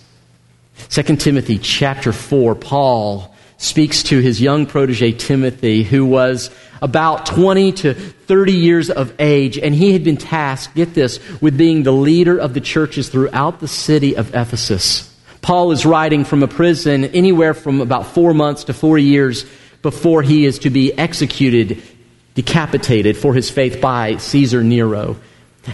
2 0.90 1.16
Timothy 1.18 1.58
chapter 1.58 2.12
4, 2.12 2.56
Paul 2.56 3.34
speaks 3.58 4.04
to 4.04 4.20
his 4.20 4.40
young 4.40 4.66
protege 4.66 5.12
Timothy, 5.12 5.84
who 5.84 6.06
was 6.06 6.52
about 6.82 7.26
20 7.26 7.72
to 7.72 7.94
30 7.94 8.52
years 8.54 8.90
of 8.90 9.14
age, 9.20 9.58
and 9.58 9.74
he 9.74 9.94
had 9.94 10.04
been 10.04 10.18
tasked, 10.18 10.76
get 10.76 10.94
this, 10.94 11.20
with 11.42 11.58
being 11.58 11.84
the 11.84 11.92
leader 11.92 12.38
of 12.38 12.54
the 12.54 12.62
churches 12.62 13.10
throughout 13.10 13.60
the 13.60 13.68
city 13.68 14.16
of 14.16 14.34
Ephesus. 14.36 15.14
Paul 15.42 15.72
is 15.72 15.86
writing 15.86 16.24
from 16.24 16.44
a 16.44 16.48
prison 16.48 17.06
anywhere 17.06 17.54
from 17.54 17.82
about 17.82 18.08
four 18.08 18.34
months 18.34 18.66
to 18.66 18.74
four 18.74 18.98
years 18.98 19.46
before 19.82 20.22
he 20.22 20.46
is 20.46 20.60
to 20.60 20.70
be 20.70 20.94
executed, 20.94 21.82
decapitated 22.36 23.18
for 23.18 23.34
his 23.34 23.50
faith 23.50 23.82
by 23.82 24.18
Caesar 24.18 24.64
Nero. 24.64 25.18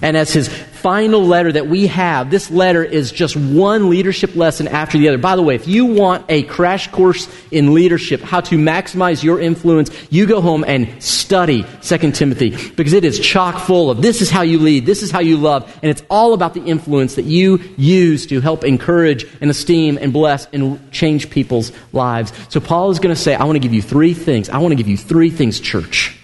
And 0.02 0.18
as 0.18 0.34
his 0.34 0.48
final 0.48 1.24
letter 1.24 1.52
that 1.52 1.68
we 1.68 1.88
have, 1.88 2.30
this 2.30 2.50
letter 2.50 2.84
is 2.84 3.12
just 3.12 3.36
one 3.36 3.90
leadership 3.90 4.36
lesson 4.36 4.68
after 4.68 4.98
the 4.98 5.08
other. 5.08 5.18
By 5.18 5.36
the 5.36 5.42
way, 5.42 5.56
if 5.56 5.68
you 5.68 5.86
want 5.86 6.26
a 6.30 6.44
crash 6.44 6.90
course 6.90 7.28
in 7.52 7.74
leadership, 7.74 8.22
how 8.22 8.42
to 8.42 8.58
maximize 8.58 9.24
your 9.24 9.40
influence, 9.40 9.92
you 10.10 10.26
go 10.26 10.42
home 10.42 10.64
and 10.66 11.02
study 11.02 11.66
2 11.84 12.12
Timothy 12.12 12.50
because 12.76 12.94
it 12.94 13.06
is 13.06 13.20
chock 13.20 13.60
full 13.60 13.90
of 13.90 14.02
this 14.02 14.22
is 14.22 14.30
how 14.30 14.42
you 14.42 14.60
lead, 14.60 14.86
this 14.86 15.04
is 15.04 15.12
how 15.12 15.20
you 15.20 15.38
love, 15.38 15.72
and 15.82 15.90
it's 15.90 16.04
all 16.10 16.34
about 16.34 16.54
the 16.54 16.64
influence 16.64 17.16
that 17.16 17.26
you 17.26 17.60
use 17.78 18.26
to 18.26 18.42
help 18.42 18.64
encourage 18.64 19.26
and 19.42 19.50
esteem 19.50 19.98
and 20.02 20.12
bless 20.12 20.48
and 20.48 20.92
change 20.92 21.30
people's 21.30 21.72
lives. 21.94 22.34
So 22.50 22.60
Paul 22.60 22.92
is 22.92 23.00
going 23.00 23.16
to 23.16 23.22
say, 23.22 23.36
I 23.36 23.44
want 23.44 23.56
to 23.56 23.62
give 23.62 23.74
you 23.74 23.82
three 23.82 24.14
things. 24.14 24.50
I 24.50 24.58
want 24.58 24.72
to 24.72 24.76
give 24.76 24.88
you 24.88 24.98
three 24.98 25.30
things, 25.30 25.60
church, 25.60 26.18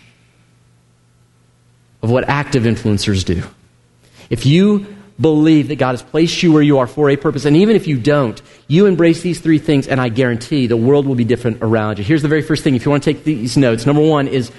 of 2.01 2.09
what 2.09 2.27
active 2.27 2.63
influencers 2.63 3.23
do. 3.23 3.43
If 4.29 4.45
you 4.45 4.95
believe 5.19 5.67
that 5.67 5.75
God 5.75 5.91
has 5.91 6.01
placed 6.01 6.41
you 6.43 6.53
where 6.53 6.61
you 6.61 6.79
are 6.79 6.87
for 6.87 7.09
a 7.09 7.17
purpose, 7.17 7.45
and 7.45 7.55
even 7.55 7.75
if 7.75 7.87
you 7.87 7.99
don't, 7.99 8.41
you 8.67 8.85
embrace 8.85 9.21
these 9.21 9.39
three 9.39 9.59
things, 9.59 9.87
and 9.87 9.99
I 9.99 10.09
guarantee 10.09 10.67
the 10.67 10.77
world 10.77 11.05
will 11.05 11.15
be 11.15 11.25
different 11.25 11.57
around 11.61 11.97
you. 11.97 12.03
Here's 12.03 12.21
the 12.21 12.27
very 12.27 12.41
first 12.41 12.63
thing 12.63 12.75
if 12.75 12.85
you 12.85 12.91
want 12.91 13.03
to 13.03 13.13
take 13.13 13.23
these 13.23 13.57
notes. 13.57 13.85
Number 13.85 14.01
one 14.01 14.27
is 14.27 14.51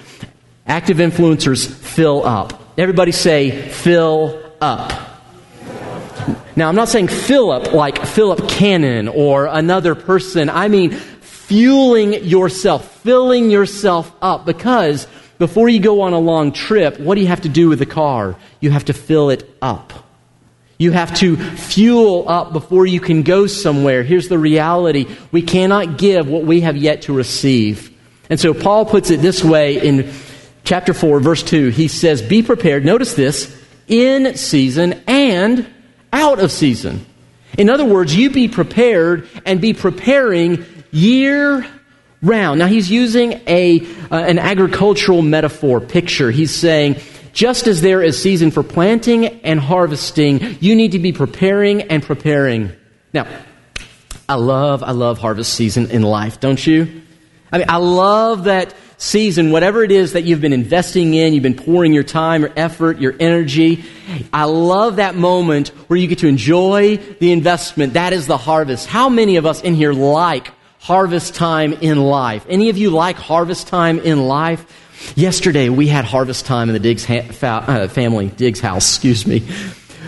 active 0.67 0.97
influencers 0.97 1.67
fill 1.67 2.25
up. 2.25 2.61
Everybody 2.77 3.11
say, 3.11 3.69
fill 3.69 4.41
up. 4.61 4.91
Now, 6.55 6.67
I'm 6.67 6.75
not 6.75 6.89
saying 6.89 7.07
fill 7.07 7.51
up 7.51 7.71
like 7.71 8.05
Philip 8.05 8.49
Cannon 8.49 9.07
or 9.07 9.45
another 9.45 9.95
person. 9.95 10.49
I 10.49 10.67
mean 10.67 10.91
fueling 10.91 12.13
yourself, 12.25 13.01
filling 13.01 13.49
yourself 13.49 14.13
up 14.21 14.45
because 14.45 15.07
before 15.41 15.67
you 15.67 15.79
go 15.79 16.01
on 16.01 16.13
a 16.13 16.19
long 16.19 16.51
trip, 16.51 16.99
what 16.99 17.15
do 17.15 17.21
you 17.21 17.25
have 17.25 17.41
to 17.41 17.49
do 17.49 17.67
with 17.67 17.79
the 17.79 17.85
car? 17.87 18.35
You 18.59 18.69
have 18.69 18.85
to 18.85 18.93
fill 18.93 19.31
it 19.31 19.57
up. 19.59 19.91
You 20.77 20.91
have 20.91 21.15
to 21.15 21.35
fuel 21.35 22.29
up 22.29 22.53
before 22.53 22.85
you 22.85 22.99
can 22.99 23.23
go 23.23 23.47
somewhere. 23.47 24.03
Here's 24.03 24.27
the 24.27 24.37
reality 24.37 25.07
we 25.31 25.41
cannot 25.41 25.97
give 25.97 26.27
what 26.27 26.43
we 26.43 26.61
have 26.61 26.77
yet 26.77 27.01
to 27.03 27.13
receive. 27.13 27.89
And 28.29 28.39
so 28.39 28.53
Paul 28.53 28.85
puts 28.85 29.09
it 29.09 29.17
this 29.21 29.43
way 29.43 29.81
in 29.81 30.13
chapter 30.63 30.93
4, 30.93 31.19
verse 31.21 31.41
2. 31.41 31.69
He 31.69 31.87
says, 31.87 32.21
Be 32.21 32.43
prepared, 32.43 32.85
notice 32.85 33.15
this, 33.15 33.59
in 33.87 34.37
season 34.37 35.01
and 35.07 35.65
out 36.13 36.37
of 36.37 36.51
season. 36.51 37.03
In 37.57 37.67
other 37.67 37.85
words, 37.85 38.15
you 38.15 38.29
be 38.29 38.47
prepared 38.47 39.27
and 39.43 39.59
be 39.59 39.73
preparing 39.73 40.63
year 40.91 41.65
round. 42.21 42.59
Now, 42.59 42.67
he's 42.67 42.89
using 42.89 43.41
a, 43.47 43.81
uh, 44.11 44.15
an 44.15 44.39
agricultural 44.39 45.21
metaphor 45.21 45.79
picture. 45.79 46.31
He's 46.31 46.53
saying, 46.53 46.97
just 47.33 47.67
as 47.67 47.81
there 47.81 48.01
is 48.01 48.21
season 48.21 48.51
for 48.51 48.63
planting 48.63 49.25
and 49.25 49.59
harvesting, 49.59 50.57
you 50.59 50.75
need 50.75 50.91
to 50.91 50.99
be 50.99 51.13
preparing 51.13 51.83
and 51.83 52.03
preparing. 52.03 52.71
Now, 53.13 53.27
I 54.27 54.35
love, 54.35 54.83
I 54.83 54.91
love 54.91 55.17
harvest 55.17 55.53
season 55.53 55.91
in 55.91 56.03
life, 56.03 56.39
don't 56.39 56.65
you? 56.65 57.01
I 57.51 57.57
mean, 57.57 57.69
I 57.69 57.77
love 57.77 58.45
that 58.45 58.73
season, 58.97 59.51
whatever 59.51 59.83
it 59.83 59.91
is 59.91 60.13
that 60.13 60.23
you've 60.23 60.41
been 60.41 60.53
investing 60.53 61.15
in, 61.15 61.33
you've 61.33 61.43
been 61.43 61.55
pouring 61.55 61.91
your 61.91 62.03
time, 62.03 62.41
your 62.41 62.53
effort, 62.55 62.99
your 62.99 63.15
energy. 63.19 63.83
I 64.31 64.45
love 64.45 64.97
that 64.97 65.15
moment 65.15 65.69
where 65.89 65.97
you 65.97 66.07
get 66.07 66.19
to 66.19 66.27
enjoy 66.27 66.97
the 66.97 67.31
investment. 67.31 67.93
That 67.93 68.13
is 68.13 68.27
the 68.27 68.37
harvest. 68.37 68.87
How 68.87 69.09
many 69.09 69.37
of 69.37 69.45
us 69.45 69.61
in 69.61 69.73
here 69.73 69.91
like 69.91 70.51
harvest 70.81 71.35
time 71.35 71.73
in 71.73 72.01
life. 72.01 72.43
Any 72.49 72.69
of 72.69 72.77
you 72.77 72.89
like 72.89 73.15
harvest 73.15 73.67
time 73.67 73.99
in 73.99 74.27
life? 74.27 74.65
Yesterday 75.15 75.69
we 75.69 75.87
had 75.87 76.05
harvest 76.05 76.47
time 76.47 76.69
in 76.69 76.73
the 76.73 76.79
Diggs 76.79 77.05
ha- 77.05 77.21
fa- 77.21 77.63
uh, 77.67 77.87
family, 77.87 78.29
Diggs 78.29 78.59
house, 78.59 78.89
excuse 78.95 79.27
me. 79.27 79.47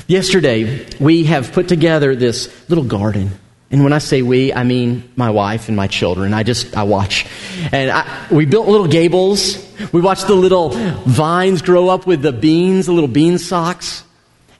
Yesterday 0.07 0.87
we 0.99 1.25
have 1.25 1.53
put 1.53 1.67
together 1.67 2.15
this 2.15 2.51
little 2.69 2.83
garden. 2.83 3.31
And 3.69 3.83
when 3.83 3.93
I 3.93 3.99
say 3.99 4.23
we, 4.23 4.51
I 4.51 4.63
mean 4.63 5.11
my 5.15 5.29
wife 5.29 5.67
and 5.67 5.77
my 5.77 5.87
children. 5.87 6.33
I 6.33 6.41
just, 6.41 6.75
I 6.75 6.83
watch. 6.83 7.27
And 7.71 7.91
I, 7.91 8.27
we 8.31 8.45
built 8.45 8.67
little 8.67 8.87
gables. 8.87 9.57
We 9.91 10.01
watched 10.01 10.25
the 10.25 10.35
little 10.35 10.69
vines 10.69 11.61
grow 11.61 11.89
up 11.89 12.07
with 12.07 12.23
the 12.23 12.33
beans, 12.33 12.87
the 12.87 12.93
little 12.93 13.07
bean 13.07 13.37
socks. 13.37 14.03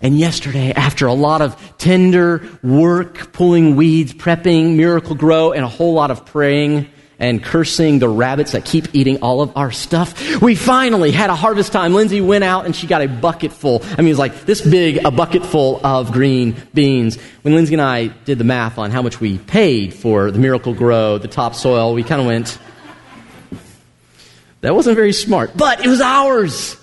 And 0.03 0.19
yesterday, 0.19 0.74
after 0.74 1.07
a 1.07 1.13
lot 1.13 1.41
of 1.41 1.55
tender 1.77 2.45
work, 2.62 3.31
pulling 3.31 3.77
weeds, 3.77 4.13
prepping 4.13 4.75
Miracle-Gro, 4.75 5.53
and 5.53 5.63
a 5.63 5.69
whole 5.69 5.93
lot 5.93 6.12
of 6.12 6.25
praying 6.25 6.89
and 7.19 7.41
cursing 7.41 8.00
the 8.00 8.10
rabbits 8.10 8.51
that 8.51 8.65
keep 8.65 8.93
eating 8.93 9.22
all 9.22 9.39
of 9.39 9.55
our 9.55 9.72
stuff, 9.72 10.41
we 10.41 10.55
finally 10.55 11.12
had 11.12 11.29
a 11.29 11.36
harvest 11.36 11.72
time. 11.72 11.93
Lindsay 11.93 12.19
went 12.19 12.43
out 12.43 12.65
and 12.65 12.75
she 12.75 12.86
got 12.86 13.01
a 13.01 13.07
bucket 13.07 13.53
full. 13.53 13.81
I 13.81 13.98
mean, 13.98 14.07
it 14.07 14.10
was 14.10 14.19
like 14.19 14.45
this 14.45 14.60
big, 14.60 15.05
a 15.05 15.12
bucket 15.12 15.45
full 15.45 15.79
of 15.86 16.12
green 16.12 16.57
beans. 16.74 17.17
When 17.43 17.55
Lindsay 17.55 17.75
and 17.75 17.81
I 17.81 18.07
did 18.07 18.39
the 18.39 18.43
math 18.43 18.77
on 18.77 18.91
how 18.91 19.01
much 19.01 19.22
we 19.22 19.38
paid 19.38 19.93
for 19.93 20.31
the 20.31 20.39
Miracle-Gro, 20.39 21.19
the 21.19 21.29
topsoil, 21.29 21.93
we 21.93 22.03
kind 22.03 22.19
of 22.19 22.27
went, 22.27 22.60
that 24.60 24.75
wasn't 24.75 24.98
very 24.98 25.13
smart, 25.13 25.55
but 25.55 25.79
it 25.86 25.88
was 25.88 26.01
ours. 26.01 26.75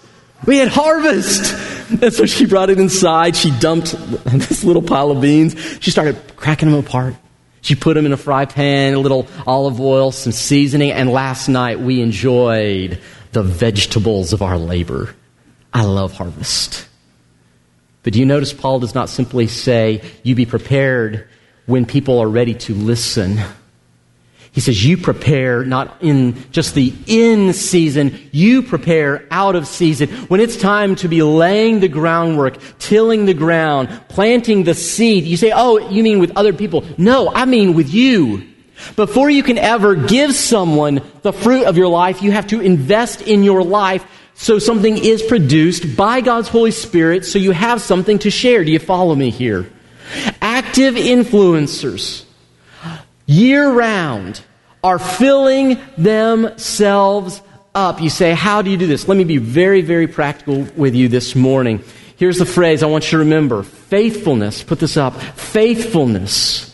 We 0.46 0.58
had 0.58 0.68
harvest. 0.68 1.54
And 2.02 2.12
so 2.12 2.24
she 2.24 2.46
brought 2.46 2.70
it 2.70 2.78
inside. 2.78 3.36
She 3.36 3.50
dumped 3.58 3.92
this 4.24 4.64
little 4.64 4.82
pile 4.82 5.10
of 5.10 5.20
beans. 5.20 5.60
She 5.80 5.90
started 5.90 6.16
cracking 6.36 6.70
them 6.70 6.78
apart. 6.78 7.16
She 7.62 7.74
put 7.74 7.94
them 7.94 8.06
in 8.06 8.12
a 8.12 8.16
fry 8.16 8.46
pan, 8.46 8.94
a 8.94 8.98
little 8.98 9.26
olive 9.46 9.80
oil, 9.80 10.12
some 10.12 10.32
seasoning, 10.32 10.92
and 10.92 11.10
last 11.10 11.48
night 11.48 11.78
we 11.78 12.00
enjoyed 12.00 12.98
the 13.32 13.42
vegetables 13.42 14.32
of 14.32 14.40
our 14.40 14.56
labor. 14.56 15.14
I 15.72 15.84
love 15.84 16.12
harvest. 16.12 16.88
But 18.02 18.14
do 18.14 18.18
you 18.18 18.26
notice 18.26 18.52
Paul 18.52 18.80
does 18.80 18.94
not 18.94 19.08
simply 19.08 19.46
say, 19.46 20.02
You 20.22 20.34
be 20.34 20.46
prepared 20.46 21.28
when 21.66 21.84
people 21.84 22.18
are 22.18 22.28
ready 22.28 22.54
to 22.54 22.74
listen. 22.74 23.40
He 24.52 24.60
says, 24.60 24.84
You 24.84 24.96
prepare 24.96 25.64
not 25.64 25.96
in 26.00 26.50
just 26.50 26.74
the 26.74 26.92
in 27.06 27.52
season, 27.52 28.18
you 28.32 28.62
prepare 28.62 29.26
out 29.30 29.54
of 29.54 29.66
season. 29.66 30.08
When 30.26 30.40
it's 30.40 30.56
time 30.56 30.96
to 30.96 31.08
be 31.08 31.22
laying 31.22 31.80
the 31.80 31.88
groundwork, 31.88 32.58
tilling 32.78 33.26
the 33.26 33.34
ground, 33.34 33.88
planting 34.08 34.64
the 34.64 34.74
seed, 34.74 35.24
you 35.24 35.36
say, 35.36 35.52
Oh, 35.54 35.78
you 35.78 36.02
mean 36.02 36.18
with 36.18 36.36
other 36.36 36.52
people? 36.52 36.84
No, 36.98 37.32
I 37.32 37.44
mean 37.44 37.74
with 37.74 37.92
you. 37.92 38.48
Before 38.96 39.28
you 39.28 39.42
can 39.42 39.58
ever 39.58 39.94
give 39.94 40.34
someone 40.34 41.02
the 41.22 41.32
fruit 41.32 41.66
of 41.66 41.76
your 41.76 41.88
life, 41.88 42.22
you 42.22 42.32
have 42.32 42.46
to 42.48 42.60
invest 42.60 43.20
in 43.20 43.42
your 43.42 43.62
life 43.62 44.04
so 44.34 44.58
something 44.58 44.96
is 44.96 45.22
produced 45.22 45.96
by 45.96 46.22
God's 46.22 46.48
Holy 46.48 46.70
Spirit 46.70 47.26
so 47.26 47.38
you 47.38 47.50
have 47.50 47.82
something 47.82 48.18
to 48.20 48.30
share. 48.30 48.64
Do 48.64 48.72
you 48.72 48.78
follow 48.78 49.14
me 49.14 49.30
here? 49.30 49.70
Active 50.40 50.94
influencers 50.94 52.24
year 53.30 53.70
round 53.70 54.40
are 54.82 54.98
filling 54.98 55.78
themselves 55.96 57.42
up. 57.74 58.00
You 58.00 58.10
say, 58.10 58.32
How 58.32 58.62
do 58.62 58.70
you 58.70 58.76
do 58.76 58.86
this? 58.86 59.06
Let 59.06 59.16
me 59.16 59.24
be 59.24 59.38
very, 59.38 59.82
very 59.82 60.06
practical 60.06 60.62
with 60.76 60.94
you 60.94 61.08
this 61.08 61.34
morning. 61.34 61.82
Here's 62.16 62.38
the 62.38 62.46
phrase 62.46 62.82
I 62.82 62.86
want 62.86 63.04
you 63.04 63.10
to 63.12 63.18
remember 63.18 63.62
faithfulness, 63.62 64.62
put 64.62 64.78
this 64.78 64.96
up, 64.96 65.20
faithfulness 65.20 66.66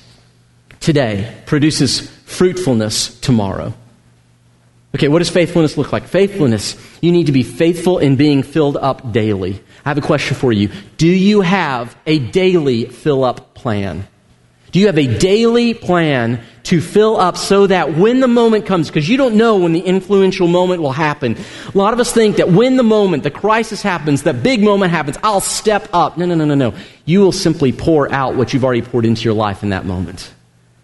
today 0.81 1.35
produces 1.47 2.09
fruitfulness 2.25 3.21
tomorrow. 3.21 3.75
Okay, 4.95 5.09
what 5.09 5.19
does 5.19 5.29
faithfulness 5.29 5.77
look 5.77 5.93
like? 5.93 6.05
Faithfulness, 6.05 6.75
you 7.03 7.13
need 7.13 7.27
to 7.27 7.33
be 7.33 7.43
faithful 7.43 7.99
in 7.99 8.17
being 8.17 8.43
filled 8.43 8.77
up 8.77 9.13
daily. 9.13 9.61
I 9.85 9.91
have 9.91 9.99
a 9.99 10.03
question 10.03 10.37
for 10.37 10.53
you. 10.53 10.71
Do 10.97 11.07
you 11.07 11.43
have 11.43 11.97
a 12.07 12.19
daily 12.19 12.87
fill 12.87 13.25
up 13.25 13.55
plan? 13.55 14.09
Do 14.73 14.81
you 14.81 14.87
have 14.87 14.99
a 14.99 15.19
daily 15.19 15.75
plan 15.75 16.43
to 16.67 16.81
fill 16.81 17.17
up 17.17 17.37
so 17.37 17.69
that 17.69 17.95
when 17.97 18.19
the 18.19 18.27
moment 18.27 18.67
comes, 18.67 18.89
because 18.89 19.09
you 19.09 19.17
don't 19.17 19.37
know 19.37 19.57
when 19.57 19.73
the 19.73 19.81
influential 19.81 20.49
moment 20.49 20.83
will 20.83 20.93
happen. 20.93 21.37
A 21.73 21.79
lot 21.79 21.93
of 21.93 22.01
us 22.01 22.13
think 22.13 22.39
that 22.39 22.49
when 22.49 22.77
the 22.77 22.83
moment, 22.83 23.23
the 23.23 23.31
crisis 23.31 23.83
happens, 23.83 24.25
the 24.25 24.35
big 24.35 24.65
moment 24.65 24.91
happens, 24.91 25.17
I'll 25.23 25.41
step 25.41 25.89
up. 25.93 26.19
No, 26.19 26.27
no, 26.27 26.35
no, 26.35 26.45
no, 26.45 26.57
no. 26.57 26.75
You 27.05 27.21
will 27.21 27.31
simply 27.31 27.71
pour 27.71 28.13
out 28.13 28.35
what 28.35 28.53
you've 28.53 28.65
already 28.65 28.83
poured 28.83 29.05
into 29.05 29.23
your 29.23 29.35
life 29.35 29.63
in 29.63 29.69
that 29.71 29.87
moment. 29.87 30.33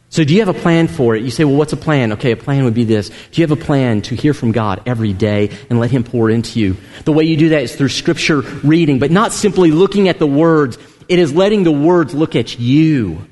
So 0.09 0.23
do 0.23 0.35
you 0.35 0.41
have 0.41 0.55
a 0.55 0.61
plan 0.61 0.87
for 0.87 1.17
it? 1.17 1.25
You 1.25 1.31
say, 1.31 1.45
well, 1.45 1.57
what's 1.57 1.73
a 1.73 1.77
plan? 1.77 2.13
Okay, 2.13 2.31
a 2.31 2.37
plan 2.37 2.63
would 2.63 2.75
be 2.75 2.85
this. 2.85 3.09
Do 3.09 3.41
you 3.41 3.49
have 3.49 3.59
a 3.59 3.61
plan 3.61 4.03
to 4.03 4.15
hear 4.15 4.35
from 4.35 4.53
God 4.53 4.83
every 4.87 5.13
day 5.13 5.51
and 5.69 5.81
let 5.81 5.91
Him 5.91 6.05
pour 6.05 6.31
into 6.31 6.61
you? 6.61 6.77
The 7.05 7.13
way 7.13 7.25
you 7.25 7.37
do 7.37 7.49
that 7.49 7.63
is 7.65 7.75
through 7.75 7.89
scripture 7.89 8.43
reading, 8.63 9.01
but 9.01 9.11
not 9.11 9.33
simply 9.33 9.73
looking 9.73 10.09
at 10.09 10.21
the 10.21 10.29
words. 10.29 10.79
It 11.09 11.19
is 11.19 11.33
letting 11.33 11.65
the 11.65 11.73
words 11.73 12.15
look 12.15 12.37
at 12.37 12.61
you 12.61 13.27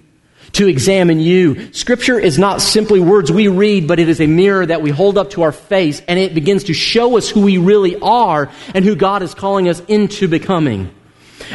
to 0.53 0.69
examine 0.69 1.21
you. 1.21 1.73
Scripture 1.73 2.19
is 2.19 2.39
not 2.39 2.61
simply 2.61 3.01
words 3.01 3.31
we 3.31 3.49
read, 3.49 3.87
but 3.87 3.99
it 3.99 4.09
is 4.09 4.21
a 4.21 4.27
mirror 4.27 4.67
that 4.67 4.83
we 4.83 4.91
hold 4.91 5.19
up 5.19 5.31
to 5.31 5.43
our 5.43 5.53
face 5.53 6.03
and 6.09 6.19
it 6.19 6.35
begins 6.35 6.65
to 6.65 6.75
show 6.75 7.17
us 7.17 7.29
who 7.29 7.43
we 7.43 7.59
really 7.59 7.97
are 8.01 8.51
and 8.75 8.85
who 8.85 8.95
God 8.97 9.23
is 9.23 9.35
calling 9.35 9.69
us 9.69 9.81
into 9.89 10.29
becoming. 10.29 10.95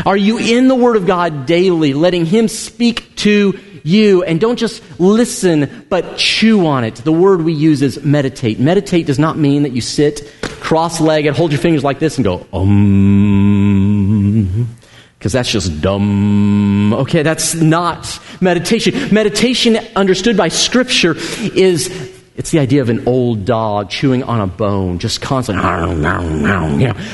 Are 0.06 0.18
you 0.18 0.38
in 0.38 0.68
the 0.68 0.76
Word 0.76 0.96
of 0.96 1.06
God 1.06 1.46
daily, 1.46 1.94
letting 1.94 2.26
Him 2.26 2.48
speak 2.48 3.16
to 3.18 3.60
you? 3.84 4.24
And 4.24 4.42
don't 4.42 4.58
just 4.58 4.82
listen, 5.00 5.86
but 5.90 6.18
chew 6.18 6.66
on 6.66 6.84
it. 6.84 6.96
The 6.96 7.12
word 7.12 7.44
we 7.44 7.54
use 7.54 7.82
is 7.82 8.04
meditate. 8.04 8.60
Meditate 8.60 9.06
does 9.06 9.20
not 9.20 9.38
mean 9.38 9.64
that 9.64 9.72
you 9.72 9.82
sit 9.82 10.34
cross 10.66 11.00
legged, 11.00 11.36
hold 11.36 11.52
your 11.52 11.62
fingers 11.62 11.84
like 11.84 12.00
this, 12.00 12.18
and 12.18 12.24
go, 12.24 12.48
um. 12.52 12.76
Because 15.26 15.34
that's 15.34 15.50
just 15.50 15.82
dumb. 15.82 16.94
Okay, 16.94 17.24
that's 17.24 17.56
not 17.56 18.20
meditation. 18.42 19.12
Meditation, 19.12 19.76
understood 19.96 20.38
by 20.38 20.50
Scripture, 20.50 21.16
is 21.18 21.90
it's 22.36 22.52
the 22.52 22.60
idea 22.60 22.84
of 22.84 22.90
an 22.90 23.08
old 23.08 23.44
dog 23.44 23.90
chewing 23.90 24.22
on 24.22 24.40
a 24.40 24.46
bone, 24.46 25.00
just 25.00 25.22
constantly, 25.22 25.64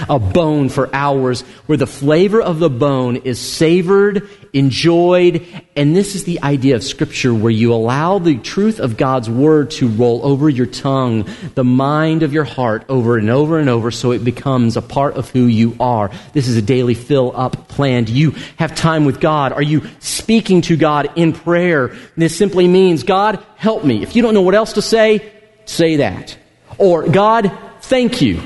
a 0.10 0.20
bone 0.20 0.68
for 0.68 0.94
hours, 0.94 1.44
where 1.68 1.78
the 1.78 1.88
flavor 1.88 2.42
of 2.42 2.60
the 2.60 2.70
bone 2.70 3.16
is 3.16 3.40
savored, 3.40 4.28
enjoyed, 4.54 5.46
and 5.76 5.96
this 5.96 6.16
is 6.16 6.26
the 6.26 6.42
idea 6.44 6.76
of 6.76 6.84
Scripture 6.84 7.34
where 7.34 7.52
you 7.52 7.74
allow 7.74 8.20
the 8.20 8.38
truth 8.38 8.80
of 8.80 8.98
God's 8.98 9.30
Word 9.30 9.72
to 9.72 9.88
roll 9.88 10.26
over 10.26 10.50
your 10.50 10.66
tongue, 10.66 11.28
the 11.56 11.64
mind 11.64 12.24
of 12.24 12.34
your 12.34 12.44
heart, 12.44 12.86
over 12.90 13.18
and 13.18 13.30
over 13.30 13.60
and 13.60 13.70
over, 13.70 13.92
so 13.92 14.12
it 14.12 14.24
becomes 14.24 14.76
a 14.78 14.82
part 14.82 15.16
of 15.16 15.30
who 15.30 15.46
you 15.46 15.76
are. 15.80 16.12
This 16.34 16.48
is 16.48 16.58
a 16.58 16.62
daily 16.62 16.94
fill 16.94 17.32
up 17.36 17.68
plan. 17.68 18.04
Do 18.04 18.14
you 18.14 18.32
have 18.58 18.76
time 18.76 19.06
with 19.06 19.20
God? 19.20 19.54
Are 19.54 19.62
you 19.62 19.84
speaking 20.00 20.62
to 20.64 20.76
God 20.76 21.10
in 21.16 21.34
prayer? 21.34 21.96
This 22.18 22.38
simply 22.38 22.68
means, 22.68 23.04
God, 23.04 23.44
help 23.56 23.86
me. 23.86 24.04
If 24.04 24.16
you 24.16 24.22
don't 24.22 24.34
know 24.34 24.42
what 24.42 24.56
else 24.56 24.74
to 24.74 24.82
say, 24.82 25.32
say 25.66 25.98
that. 25.98 26.38
Or, 26.78 27.08
God, 27.08 27.52
thank 27.82 28.22
you. 28.22 28.42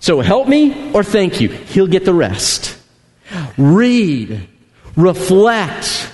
So 0.00 0.20
help 0.20 0.48
me 0.48 0.92
or 0.92 1.04
thank 1.04 1.40
you. 1.40 1.48
He'll 1.48 1.86
get 1.86 2.04
the 2.04 2.14
rest. 2.14 2.76
Read, 3.56 4.48
reflect, 5.02 6.10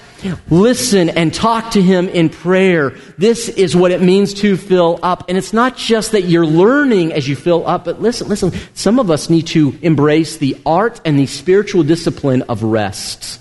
listen, 0.50 1.08
and 1.10 1.32
talk 1.32 1.72
to 1.72 1.82
Him 1.82 2.08
in 2.08 2.28
prayer. 2.28 2.90
This 3.18 3.48
is 3.48 3.76
what 3.76 3.90
it 3.90 4.00
means 4.00 4.34
to 4.34 4.56
fill 4.56 4.98
up. 5.02 5.28
And 5.28 5.36
it's 5.36 5.52
not 5.52 5.76
just 5.76 6.12
that 6.12 6.22
you're 6.22 6.46
learning 6.46 7.12
as 7.12 7.28
you 7.28 7.36
fill 7.36 7.66
up, 7.66 7.84
but 7.84 8.00
listen, 8.00 8.28
listen, 8.28 8.52
some 8.74 8.98
of 8.98 9.10
us 9.10 9.30
need 9.30 9.46
to 9.48 9.78
embrace 9.82 10.36
the 10.38 10.56
art 10.64 11.00
and 11.04 11.18
the 11.18 11.26
spiritual 11.26 11.82
discipline 11.82 12.42
of 12.42 12.62
rest. 12.62 13.40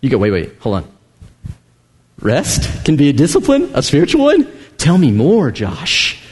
You 0.00 0.10
go, 0.10 0.18
wait, 0.18 0.30
wait, 0.30 0.58
hold 0.60 0.76
on. 0.76 0.92
Rest 2.20 2.84
can 2.84 2.96
be 2.96 3.08
a 3.08 3.12
discipline, 3.12 3.70
a 3.74 3.82
spiritual 3.82 4.24
one? 4.24 4.50
Tell 4.78 4.98
me 4.98 5.10
more, 5.10 5.50
Josh. 5.50 6.22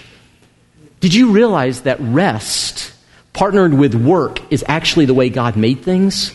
Did 1.01 1.13
you 1.13 1.33
realize 1.33 1.83
that 1.83 1.99
rest, 2.01 2.93
partnered 3.33 3.75
with 3.75 3.95
work, 3.95 4.41
is 4.51 4.65
actually 4.67 5.05
the 5.05 5.15
way 5.15 5.29
God 5.29 5.57
made 5.57 5.83
things? 5.83 6.33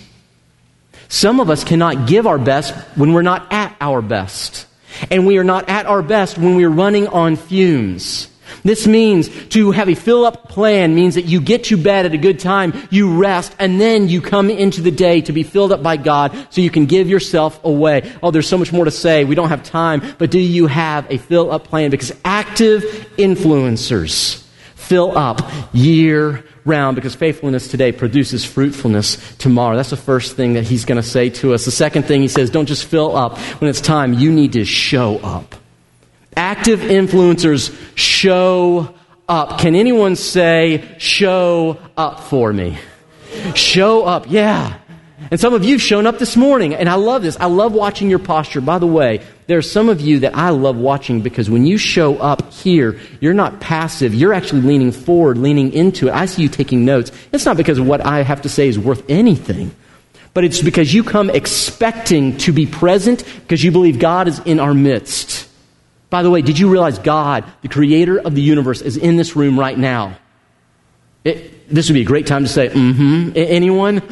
Some 1.09 1.39
of 1.39 1.49
us 1.49 1.63
cannot 1.63 2.07
give 2.07 2.27
our 2.27 2.37
best 2.37 2.73
when 2.95 3.13
we're 3.13 3.23
not 3.23 3.51
at 3.51 3.75
our 3.81 4.01
best. 4.01 4.67
And 5.09 5.25
we 5.25 5.37
are 5.39 5.43
not 5.43 5.67
at 5.67 5.87
our 5.87 6.03
best 6.03 6.37
when 6.37 6.55
we're 6.55 6.69
running 6.69 7.07
on 7.07 7.35
fumes. 7.35 8.27
This 8.63 8.87
means 8.87 9.29
to 9.49 9.71
have 9.71 9.89
a 9.89 9.95
fill 9.95 10.25
up 10.25 10.49
plan 10.49 10.95
means 10.95 11.15
that 11.15 11.25
you 11.25 11.41
get 11.41 11.65
to 11.65 11.77
bed 11.77 12.05
at 12.05 12.13
a 12.13 12.17
good 12.17 12.39
time, 12.39 12.73
you 12.89 13.17
rest, 13.17 13.55
and 13.59 13.79
then 13.79 14.07
you 14.07 14.21
come 14.21 14.49
into 14.49 14.81
the 14.81 14.91
day 14.91 15.21
to 15.21 15.33
be 15.33 15.43
filled 15.43 15.71
up 15.71 15.81
by 15.81 15.97
God 15.97 16.47
so 16.49 16.61
you 16.61 16.69
can 16.69 16.85
give 16.85 17.09
yourself 17.09 17.63
away. 17.63 18.11
Oh, 18.21 18.31
there's 18.31 18.47
so 18.47 18.57
much 18.57 18.71
more 18.71 18.85
to 18.85 18.91
say. 18.91 19.25
We 19.25 19.35
don't 19.35 19.49
have 19.49 19.63
time, 19.63 20.15
but 20.17 20.31
do 20.31 20.39
you 20.39 20.67
have 20.67 21.09
a 21.11 21.17
fill 21.17 21.51
up 21.51 21.65
plan? 21.65 21.91
Because 21.91 22.11
active 22.25 22.83
influencers 23.17 24.43
fill 24.75 25.17
up 25.17 25.41
year 25.73 26.43
round 26.65 26.95
because 26.95 27.15
faithfulness 27.15 27.67
today 27.67 27.91
produces 27.91 28.45
fruitfulness 28.45 29.37
tomorrow. 29.37 29.75
That's 29.75 29.89
the 29.89 29.97
first 29.97 30.35
thing 30.35 30.53
that 30.53 30.63
he's 30.63 30.85
going 30.85 31.01
to 31.01 31.07
say 31.07 31.29
to 31.29 31.53
us. 31.53 31.65
The 31.65 31.71
second 31.71 32.03
thing 32.03 32.21
he 32.21 32.27
says, 32.27 32.49
don't 32.49 32.65
just 32.65 32.85
fill 32.85 33.15
up. 33.15 33.37
When 33.59 33.69
it's 33.69 33.81
time, 33.81 34.13
you 34.13 34.31
need 34.31 34.53
to 34.53 34.65
show 34.65 35.17
up. 35.17 35.55
Active 36.35 36.79
influencers 36.79 37.75
show 37.95 38.93
up. 39.27 39.59
Can 39.59 39.75
anyone 39.75 40.15
say, 40.15 40.95
show 40.97 41.79
up 41.97 42.21
for 42.21 42.51
me? 42.53 42.77
Show 43.55 44.03
up. 44.03 44.25
Yeah. 44.29 44.77
And 45.31 45.39
some 45.39 45.53
of 45.53 45.63
you 45.63 45.73
have 45.73 45.81
shown 45.81 46.07
up 46.07 46.17
this 46.17 46.35
morning, 46.35 46.73
and 46.73 46.89
I 46.89 46.95
love 46.95 47.21
this. 47.21 47.37
I 47.37 47.45
love 47.45 47.73
watching 47.73 48.09
your 48.09 48.19
posture. 48.19 48.61
By 48.61 48.79
the 48.79 48.87
way, 48.87 49.21
there 49.49 49.57
are 49.57 49.63
some 49.63 49.89
of 49.89 49.99
you 49.99 50.19
that 50.19 50.35
I 50.35 50.51
love 50.51 50.77
watching 50.77 51.21
because 51.21 51.49
when 51.49 51.65
you 51.65 51.79
show 51.79 52.17
up 52.17 52.53
here, 52.53 52.99
you're 53.19 53.33
not 53.33 53.59
passive. 53.59 54.13
You're 54.13 54.31
actually 54.31 54.61
leaning 54.61 54.91
forward, 54.91 55.39
leaning 55.39 55.73
into 55.73 56.07
it. 56.07 56.13
I 56.13 56.27
see 56.27 56.43
you 56.43 56.49
taking 56.49 56.85
notes. 56.85 57.11
It's 57.31 57.45
not 57.45 57.57
because 57.57 57.81
what 57.81 58.05
I 58.05 58.21
have 58.21 58.43
to 58.43 58.49
say 58.49 58.67
is 58.67 58.77
worth 58.77 59.03
anything, 59.09 59.71
but 60.35 60.43
it's 60.43 60.61
because 60.61 60.93
you 60.93 61.03
come 61.03 61.31
expecting 61.31 62.37
to 62.37 62.51
be 62.51 62.67
present 62.67 63.25
because 63.41 63.63
you 63.63 63.71
believe 63.71 63.97
God 63.97 64.27
is 64.27 64.37
in 64.37 64.59
our 64.59 64.75
midst. 64.75 65.49
By 66.11 66.21
the 66.21 66.29
way, 66.29 66.43
did 66.43 66.59
you 66.59 66.69
realize 66.69 66.99
God, 66.99 67.43
the 67.63 67.69
creator 67.69 68.19
of 68.19 68.35
the 68.35 68.43
universe, 68.43 68.83
is 68.83 68.97
in 68.97 69.15
this 69.17 69.35
room 69.35 69.59
right 69.59 69.77
now? 69.77 70.15
It, 71.23 71.67
this 71.73 71.89
would 71.89 71.95
be 71.95 72.01
a 72.01 72.05
great 72.05 72.27
time 72.27 72.43
to 72.43 72.49
say, 72.49 72.69
mm 72.69 72.95
hmm. 72.95 73.31
Anyone? 73.35 74.03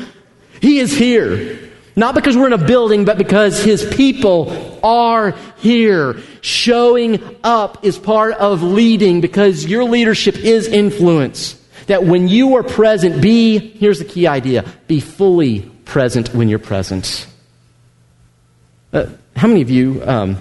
He 0.62 0.80
is 0.80 0.98
here. 0.98 1.67
Not 1.98 2.14
because 2.14 2.38
we're 2.38 2.46
in 2.46 2.54
a 2.54 2.60
building, 2.60 3.06
but 3.06 3.18
because 3.18 3.64
His 3.64 3.84
people 3.84 4.80
are 4.84 5.32
here. 5.58 6.18
Showing 6.42 7.36
up 7.44 7.84
is 7.84 7.98
part 7.98 8.36
of 8.36 8.62
leading 8.62 9.20
because 9.20 9.66
your 9.66 9.84
leadership 9.84 10.38
is 10.38 10.68
influence. 10.68 11.60
That 11.88 12.04
when 12.04 12.28
you 12.28 12.56
are 12.58 12.64
present, 12.64 13.20
be, 13.20 13.58
here's 13.58 13.98
the 13.98 14.06
key 14.06 14.28
idea, 14.28 14.64
be 14.88 15.00
fully 15.00 15.62
present 15.86 16.36
when 16.36 16.50
you're 16.50 16.60
present. 16.60 17.26
Uh, 18.94 19.08
how 19.36 19.48
many 19.48 19.62
of 19.64 19.72
you 19.72 20.04
um, 20.06 20.38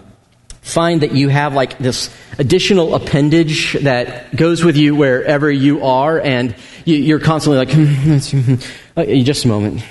find 0.60 1.00
that 1.00 1.12
you 1.12 1.30
have 1.30 1.54
like 1.54 1.78
this 1.78 2.14
additional 2.38 2.94
appendage 2.94 3.72
that 3.80 4.36
goes 4.36 4.62
with 4.62 4.76
you 4.76 4.94
wherever 4.94 5.50
you 5.50 5.84
are 5.86 6.20
and 6.20 6.54
you, 6.84 7.16
are 7.16 7.20
constantly 7.20 7.64
like, 7.64 8.68
uh, 8.96 9.04
just 9.22 9.46
a 9.46 9.48
moment. 9.48 9.82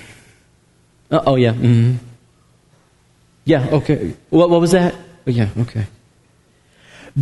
Uh, 1.16 1.22
oh, 1.26 1.36
yeah. 1.36 1.52
Mm-hmm. 1.52 1.96
Yeah, 3.46 3.68
okay. 3.72 4.14
What, 4.28 4.50
what 4.50 4.60
was 4.60 4.72
that? 4.72 4.94
Oh, 5.26 5.30
yeah, 5.30 5.48
okay. 5.60 5.86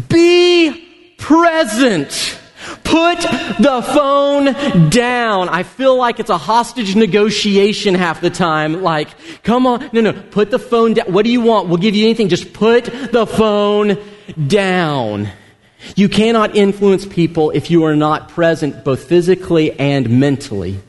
Be 0.09 1.15
present. 1.17 2.41
Put 2.83 3.21
the 3.61 3.83
phone 3.95 4.89
down. 4.89 5.49
I 5.49 5.63
feel 5.63 5.97
like 5.97 6.19
it's 6.19 6.31
a 6.31 6.39
hostage 6.39 6.97
negotiation 6.97 7.95
half 7.95 8.21
the 8.21 8.31
time. 8.31 8.83
Like, 8.83 9.09
come 9.45 9.67
on. 9.67 9.89
No, 9.93 10.01
no. 10.01 10.13
Put 10.13 10.51
the 10.51 10.59
phone 10.59 10.95
down. 10.95 11.13
What 11.13 11.25
do 11.25 11.31
you 11.31 11.43
want? 11.43 11.69
We'll 11.69 11.79
give 11.79 11.95
you 11.95 12.05
anything. 12.05 12.29
Just 12.29 12.53
put 12.53 12.87
the 12.87 13.27
phone 13.27 13.99
down. 14.49 15.29
You 15.95 16.09
cannot 16.09 16.57
influence 16.57 17.07
people 17.07 17.51
if 17.51 17.71
you 17.71 17.85
are 17.85 17.95
not 17.95 18.31
present 18.31 18.83
both 18.83 19.05
physically 19.05 19.79
and 19.79 20.19
mentally. 20.19 20.81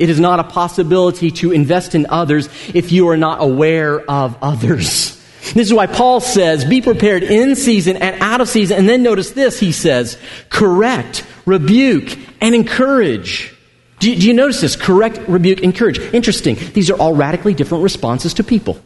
It 0.00 0.08
is 0.08 0.18
not 0.18 0.40
a 0.40 0.44
possibility 0.44 1.30
to 1.32 1.52
invest 1.52 1.94
in 1.94 2.06
others 2.08 2.48
if 2.72 2.90
you 2.90 3.10
are 3.10 3.18
not 3.18 3.42
aware 3.42 4.00
of 4.00 4.34
others. 4.40 5.16
This 5.52 5.66
is 5.66 5.74
why 5.74 5.86
Paul 5.86 6.20
says, 6.20 6.64
be 6.64 6.80
prepared 6.80 7.22
in 7.22 7.54
season 7.54 7.98
and 7.98 8.20
out 8.22 8.40
of 8.40 8.48
season. 8.48 8.78
And 8.78 8.88
then 8.88 9.02
notice 9.02 9.32
this, 9.32 9.60
he 9.60 9.72
says, 9.72 10.16
correct, 10.48 11.26
rebuke, 11.44 12.18
and 12.40 12.54
encourage. 12.54 13.54
Do 13.98 14.10
you, 14.10 14.18
do 14.18 14.26
you 14.26 14.32
notice 14.32 14.62
this? 14.62 14.74
Correct, 14.74 15.18
rebuke, 15.28 15.60
encourage. 15.60 15.98
Interesting. 15.98 16.56
These 16.72 16.88
are 16.88 16.96
all 16.98 17.14
radically 17.14 17.52
different 17.52 17.84
responses 17.84 18.32
to 18.34 18.44
people. 18.44 18.80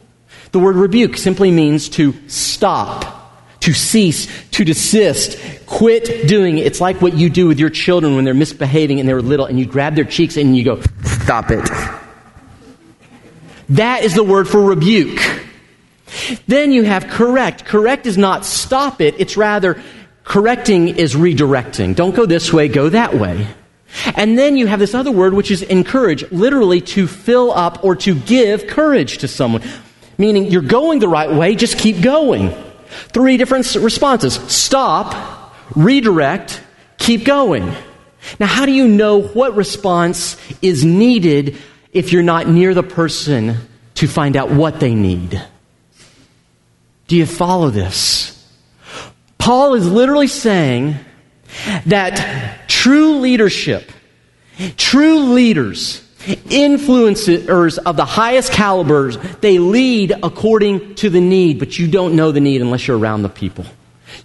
The 0.51 0.59
word 0.59 0.75
rebuke 0.75 1.15
simply 1.15 1.49
means 1.49 1.87
to 1.89 2.13
stop 2.27 3.25
to 3.65 3.73
cease, 3.73 4.27
to 4.51 4.63
desist, 4.63 5.39
quit 5.65 6.27
doing 6.27 6.59
it. 6.59 6.67
It's 6.67 6.79
like 6.79 7.01
what 7.01 7.15
you 7.15 7.31
do 7.31 7.47
with 7.47 7.59
your 7.59 7.71
children 7.71 8.15
when 8.15 8.23
they're 8.23 8.35
misbehaving 8.35 8.99
and 8.99 9.09
they're 9.09 9.23
little 9.23 9.47
and 9.47 9.59
you 9.59 9.65
grab 9.65 9.95
their 9.95 10.05
cheeks 10.05 10.37
and 10.37 10.55
you 10.55 10.63
go, 10.63 10.81
stop 11.25 11.49
it. 11.49 11.67
That 13.69 14.03
is 14.03 14.13
the 14.13 14.23
word 14.23 14.47
for 14.47 14.61
rebuke. 14.61 15.19
Then 16.45 16.71
you 16.71 16.83
have 16.83 17.07
correct. 17.07 17.65
Correct 17.65 18.05
is 18.05 18.15
not 18.15 18.45
stop 18.45 19.01
it, 19.01 19.15
it's 19.17 19.35
rather 19.35 19.81
correcting 20.23 20.87
is 20.87 21.15
redirecting. 21.15 21.95
Don't 21.95 22.13
go 22.13 22.27
this 22.27 22.53
way, 22.53 22.67
go 22.67 22.89
that 22.89 23.15
way. 23.15 23.47
And 24.15 24.37
then 24.37 24.55
you 24.55 24.67
have 24.67 24.77
this 24.77 24.93
other 24.93 25.11
word, 25.11 25.33
which 25.33 25.49
is 25.49 25.63
encourage, 25.63 26.29
literally 26.31 26.81
to 26.81 27.07
fill 27.07 27.51
up 27.51 27.83
or 27.83 27.95
to 27.95 28.13
give 28.13 28.67
courage 28.67 29.17
to 29.19 29.27
someone. 29.27 29.63
Meaning 30.19 30.51
you're 30.51 30.61
going 30.61 30.99
the 30.99 31.07
right 31.07 31.31
way, 31.31 31.55
just 31.55 31.79
keep 31.79 32.01
going. 32.01 32.53
Three 33.09 33.37
different 33.37 33.73
responses 33.75 34.35
stop, 34.35 35.55
redirect, 35.75 36.61
keep 36.99 37.25
going. 37.25 37.73
Now, 38.39 38.47
how 38.47 38.65
do 38.65 38.71
you 38.71 38.87
know 38.87 39.21
what 39.21 39.55
response 39.55 40.37
is 40.61 40.83
needed 40.83 41.57
if 41.91 42.11
you're 42.11 42.23
not 42.23 42.47
near 42.47 42.73
the 42.73 42.83
person 42.83 43.57
to 43.95 44.07
find 44.07 44.35
out 44.35 44.51
what 44.51 44.79
they 44.79 44.95
need? 44.95 45.41
Do 47.07 47.15
you 47.15 47.25
follow 47.25 47.69
this? 47.69 48.31
Paul 49.37 49.75
is 49.75 49.89
literally 49.89 50.27
saying 50.27 50.95
that 51.85 52.67
true 52.67 53.19
leadership, 53.19 53.91
true 54.75 55.33
leaders, 55.33 56.01
influencers 56.25 57.77
of 57.77 57.95
the 57.95 58.05
highest 58.05 58.51
calibers, 58.51 59.17
they 59.41 59.59
lead 59.59 60.13
according 60.23 60.95
to 60.95 61.09
the 61.09 61.21
need, 61.21 61.59
but 61.59 61.77
you 61.77 61.87
don't 61.87 62.15
know 62.15 62.31
the 62.31 62.39
need 62.39 62.61
unless 62.61 62.87
you're 62.87 62.97
around 62.97 63.21
the 63.21 63.29
people. 63.29 63.65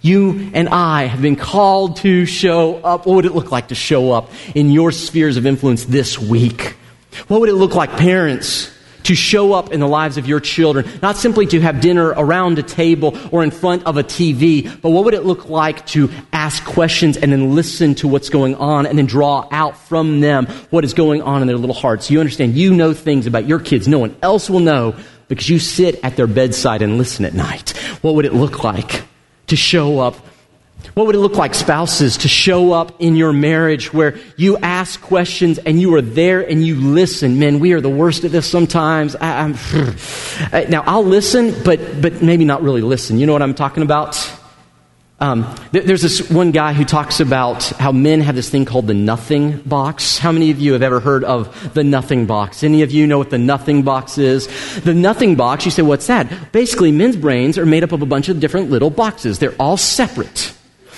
You 0.01 0.51
and 0.53 0.69
I 0.69 1.05
have 1.05 1.21
been 1.21 1.35
called 1.35 1.97
to 1.97 2.25
show 2.25 2.77
up. 2.77 3.05
What 3.05 3.15
would 3.15 3.25
it 3.25 3.35
look 3.35 3.51
like 3.51 3.69
to 3.69 3.75
show 3.75 4.11
up 4.11 4.31
in 4.55 4.71
your 4.71 4.91
spheres 4.91 5.37
of 5.37 5.45
influence 5.45 5.85
this 5.85 6.17
week? 6.17 6.75
What 7.27 7.41
would 7.41 7.49
it 7.49 7.55
look 7.55 7.75
like, 7.75 7.91
parents, 7.97 8.71
to 9.03 9.15
show 9.15 9.53
up 9.53 9.71
in 9.71 9.79
the 9.79 9.87
lives 9.87 10.17
of 10.17 10.27
your 10.27 10.39
children? 10.39 10.87
Not 11.01 11.17
simply 11.17 11.45
to 11.47 11.59
have 11.61 11.81
dinner 11.81 12.09
around 12.09 12.57
a 12.59 12.63
table 12.63 13.17
or 13.31 13.43
in 13.43 13.51
front 13.51 13.85
of 13.85 13.97
a 13.97 14.03
TV, 14.03 14.81
but 14.81 14.91
what 14.91 15.05
would 15.05 15.13
it 15.13 15.25
look 15.25 15.49
like 15.49 15.85
to 15.87 16.09
ask 16.31 16.63
questions 16.63 17.17
and 17.17 17.31
then 17.31 17.55
listen 17.55 17.95
to 17.95 18.07
what's 18.07 18.29
going 18.29 18.55
on 18.55 18.85
and 18.85 18.97
then 18.97 19.05
draw 19.05 19.47
out 19.51 19.77
from 19.77 20.21
them 20.21 20.45
what 20.69 20.83
is 20.85 20.93
going 20.93 21.21
on 21.21 21.41
in 21.41 21.47
their 21.47 21.57
little 21.57 21.75
hearts? 21.75 22.09
You 22.09 22.19
understand, 22.19 22.55
you 22.55 22.73
know 22.73 22.93
things 22.93 23.27
about 23.27 23.45
your 23.47 23.59
kids 23.59 23.87
no 23.87 23.99
one 23.99 24.15
else 24.21 24.49
will 24.49 24.59
know 24.59 24.95
because 25.27 25.49
you 25.49 25.59
sit 25.59 25.99
at 26.03 26.15
their 26.15 26.27
bedside 26.27 26.81
and 26.81 26.97
listen 26.97 27.25
at 27.25 27.33
night. 27.33 27.69
What 28.01 28.15
would 28.15 28.25
it 28.25 28.33
look 28.33 28.63
like 28.63 29.03
to 29.51 29.55
show 29.55 29.99
up 29.99 30.15
what 30.93 31.05
would 31.05 31.15
it 31.15 31.19
look 31.19 31.35
like, 31.35 31.53
spouses, 31.53 32.17
to 32.17 32.27
show 32.27 32.73
up 32.73 32.99
in 32.99 33.15
your 33.15 33.31
marriage 33.31 33.93
where 33.93 34.17
you 34.35 34.57
ask 34.57 34.99
questions 34.99 35.57
and 35.59 35.79
you 35.79 35.93
are 35.95 36.01
there 36.01 36.41
and 36.41 36.65
you 36.65 36.75
listen? 36.75 37.39
Men, 37.39 37.59
we 37.59 37.71
are 37.73 37.79
the 37.81 37.89
worst 37.89 38.23
at 38.25 38.31
this 38.31 38.49
sometimes. 38.49 39.15
I, 39.21 40.65
now, 40.69 40.83
I'll 40.85 41.05
listen, 41.05 41.55
but, 41.63 42.01
but 42.01 42.21
maybe 42.21 42.43
not 42.43 42.61
really 42.61 42.81
listen. 42.81 43.19
You 43.19 43.25
know 43.25 43.33
what 43.33 43.41
I'm 43.41 43.53
talking 43.53 43.83
about? 43.83 44.15
Um, 45.21 45.55
there's 45.71 46.01
this 46.01 46.31
one 46.31 46.49
guy 46.49 46.73
who 46.73 46.83
talks 46.83 47.19
about 47.19 47.63
how 47.63 47.91
men 47.91 48.21
have 48.21 48.33
this 48.33 48.49
thing 48.49 48.65
called 48.65 48.87
the 48.87 48.95
nothing 48.95 49.59
box. 49.59 50.17
How 50.17 50.31
many 50.31 50.49
of 50.49 50.59
you 50.59 50.73
have 50.73 50.81
ever 50.81 50.99
heard 50.99 51.23
of 51.23 51.75
the 51.75 51.83
nothing 51.83 52.25
box? 52.25 52.63
Any 52.63 52.81
of 52.81 52.89
you 52.89 53.05
know 53.05 53.19
what 53.19 53.29
the 53.29 53.37
nothing 53.37 53.83
box 53.83 54.17
is? 54.17 54.47
The 54.81 54.95
nothing 54.95 55.35
box, 55.35 55.63
you 55.63 55.69
say, 55.69 55.83
what's 55.83 56.07
that? 56.07 56.51
Basically, 56.51 56.91
men's 56.91 57.15
brains 57.15 57.59
are 57.59 57.67
made 57.67 57.83
up 57.83 57.91
of 57.91 58.01
a 58.01 58.05
bunch 58.07 58.29
of 58.29 58.39
different 58.39 58.71
little 58.71 58.89
boxes. 58.89 59.37
They're 59.37 59.53
all 59.59 59.77
separate. 59.77 60.55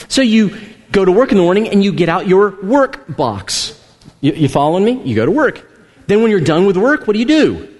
So 0.07 0.21
you 0.21 0.57
go 0.93 1.03
to 1.03 1.11
work 1.11 1.31
in 1.31 1.37
the 1.37 1.43
morning 1.43 1.67
and 1.67 1.83
you 1.83 1.91
get 1.91 2.07
out 2.07 2.25
your 2.25 2.51
work 2.63 3.17
box. 3.17 3.77
You, 4.21 4.31
you 4.31 4.47
following 4.47 4.85
me? 4.85 5.03
You 5.03 5.17
go 5.17 5.25
to 5.25 5.31
work. 5.31 5.69
Then 6.07 6.21
when 6.21 6.31
you're 6.31 6.39
done 6.39 6.65
with 6.65 6.77
work, 6.77 7.07
what 7.07 7.13
do 7.13 7.19
you 7.19 7.25
do? 7.25 7.75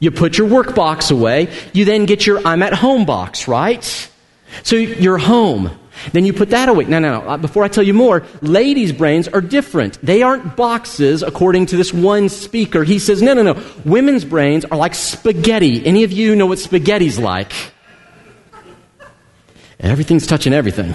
You 0.00 0.10
put 0.10 0.38
your 0.38 0.48
work 0.48 0.74
box 0.74 1.12
away. 1.12 1.54
You 1.72 1.84
then 1.84 2.04
get 2.04 2.26
your 2.26 2.44
I'm 2.44 2.64
at 2.64 2.74
home 2.74 3.04
box, 3.04 3.46
right? 3.46 4.10
So 4.62 4.76
you're 4.76 5.18
home. 5.18 5.70
Then 6.12 6.24
you 6.24 6.32
put 6.32 6.50
that 6.50 6.68
away. 6.68 6.84
No, 6.84 6.98
no, 6.98 7.20
no. 7.20 7.28
Uh, 7.28 7.36
before 7.36 7.64
I 7.64 7.68
tell 7.68 7.82
you 7.82 7.94
more, 7.94 8.24
ladies' 8.40 8.92
brains 8.92 9.28
are 9.28 9.40
different. 9.40 9.98
They 10.00 10.22
aren't 10.22 10.56
boxes, 10.56 11.22
according 11.22 11.66
to 11.66 11.76
this 11.76 11.92
one 11.92 12.28
speaker. 12.28 12.84
He 12.84 12.98
says, 12.98 13.20
no, 13.20 13.34
no, 13.34 13.42
no. 13.42 13.62
Women's 13.84 14.24
brains 14.24 14.64
are 14.64 14.78
like 14.78 14.94
spaghetti. 14.94 15.84
Any 15.84 16.04
of 16.04 16.12
you 16.12 16.36
know 16.36 16.46
what 16.46 16.58
spaghetti's 16.58 17.18
like? 17.18 17.52
Everything's 19.80 20.26
touching 20.26 20.52
everything. 20.52 20.94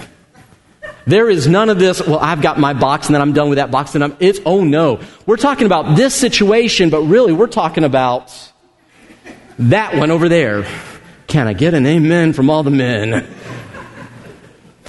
There 1.06 1.28
is 1.28 1.46
none 1.46 1.68
of 1.68 1.78
this, 1.78 2.06
well, 2.06 2.18
I've 2.18 2.40
got 2.40 2.58
my 2.58 2.72
box 2.72 3.06
and 3.06 3.14
then 3.14 3.20
I'm 3.20 3.34
done 3.34 3.50
with 3.50 3.56
that 3.56 3.70
box 3.70 3.94
and 3.94 4.02
I'm, 4.02 4.16
it's, 4.20 4.40
oh 4.46 4.64
no. 4.64 5.00
We're 5.26 5.36
talking 5.36 5.66
about 5.66 5.96
this 5.96 6.14
situation, 6.14 6.88
but 6.88 7.02
really 7.02 7.32
we're 7.32 7.46
talking 7.46 7.84
about 7.84 8.32
that 9.58 9.96
one 9.96 10.10
over 10.10 10.30
there. 10.30 10.66
Can 11.26 11.48
I 11.48 11.52
get 11.52 11.74
an 11.74 11.86
amen 11.86 12.32
from 12.32 12.50
all 12.50 12.62
the 12.62 12.70
men? 12.70 13.26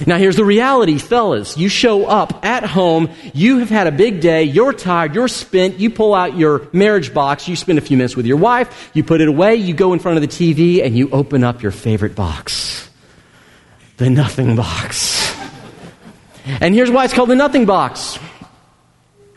Now, 0.06 0.18
here's 0.18 0.36
the 0.36 0.44
reality, 0.44 0.98
fellas. 0.98 1.56
You 1.56 1.70
show 1.70 2.04
up 2.04 2.44
at 2.44 2.64
home, 2.64 3.08
you 3.32 3.60
have 3.60 3.70
had 3.70 3.86
a 3.86 3.90
big 3.90 4.20
day, 4.20 4.42
you're 4.42 4.74
tired, 4.74 5.14
you're 5.14 5.26
spent, 5.26 5.78
you 5.78 5.88
pull 5.88 6.14
out 6.14 6.36
your 6.36 6.68
marriage 6.74 7.14
box, 7.14 7.48
you 7.48 7.56
spend 7.56 7.78
a 7.78 7.80
few 7.80 7.96
minutes 7.96 8.14
with 8.14 8.26
your 8.26 8.36
wife, 8.36 8.90
you 8.92 9.02
put 9.02 9.22
it 9.22 9.28
away, 9.28 9.56
you 9.56 9.72
go 9.72 9.94
in 9.94 9.98
front 9.98 10.18
of 10.18 10.22
the 10.22 10.28
TV, 10.28 10.84
and 10.84 10.98
you 10.98 11.08
open 11.10 11.42
up 11.42 11.62
your 11.62 11.72
favorite 11.72 12.14
box 12.14 12.86
the 13.96 14.10
nothing 14.10 14.56
box. 14.56 15.34
And 16.60 16.74
here's 16.74 16.90
why 16.90 17.04
it's 17.04 17.14
called 17.14 17.30
the 17.30 17.36
nothing 17.36 17.66
box. 17.66 18.18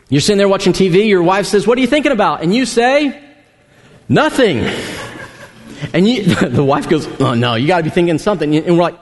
You're 0.08 0.20
sitting 0.20 0.38
there 0.38 0.48
watching 0.48 0.72
TV, 0.72 1.08
your 1.08 1.22
wife 1.22 1.46
says, 1.46 1.66
What 1.66 1.78
are 1.78 1.80
you 1.80 1.86
thinking 1.86 2.12
about? 2.12 2.42
And 2.42 2.54
you 2.54 2.66
say, 2.66 3.20
Nothing. 4.08 4.64
And 5.92 6.08
you, 6.08 6.34
the 6.48 6.64
wife 6.64 6.88
goes, 6.88 7.06
Oh, 7.20 7.34
no, 7.34 7.54
you 7.54 7.66
got 7.66 7.78
to 7.78 7.84
be 7.84 7.90
thinking 7.90 8.18
something. 8.18 8.56
And 8.56 8.76
we're 8.76 8.82
like, 8.82 8.98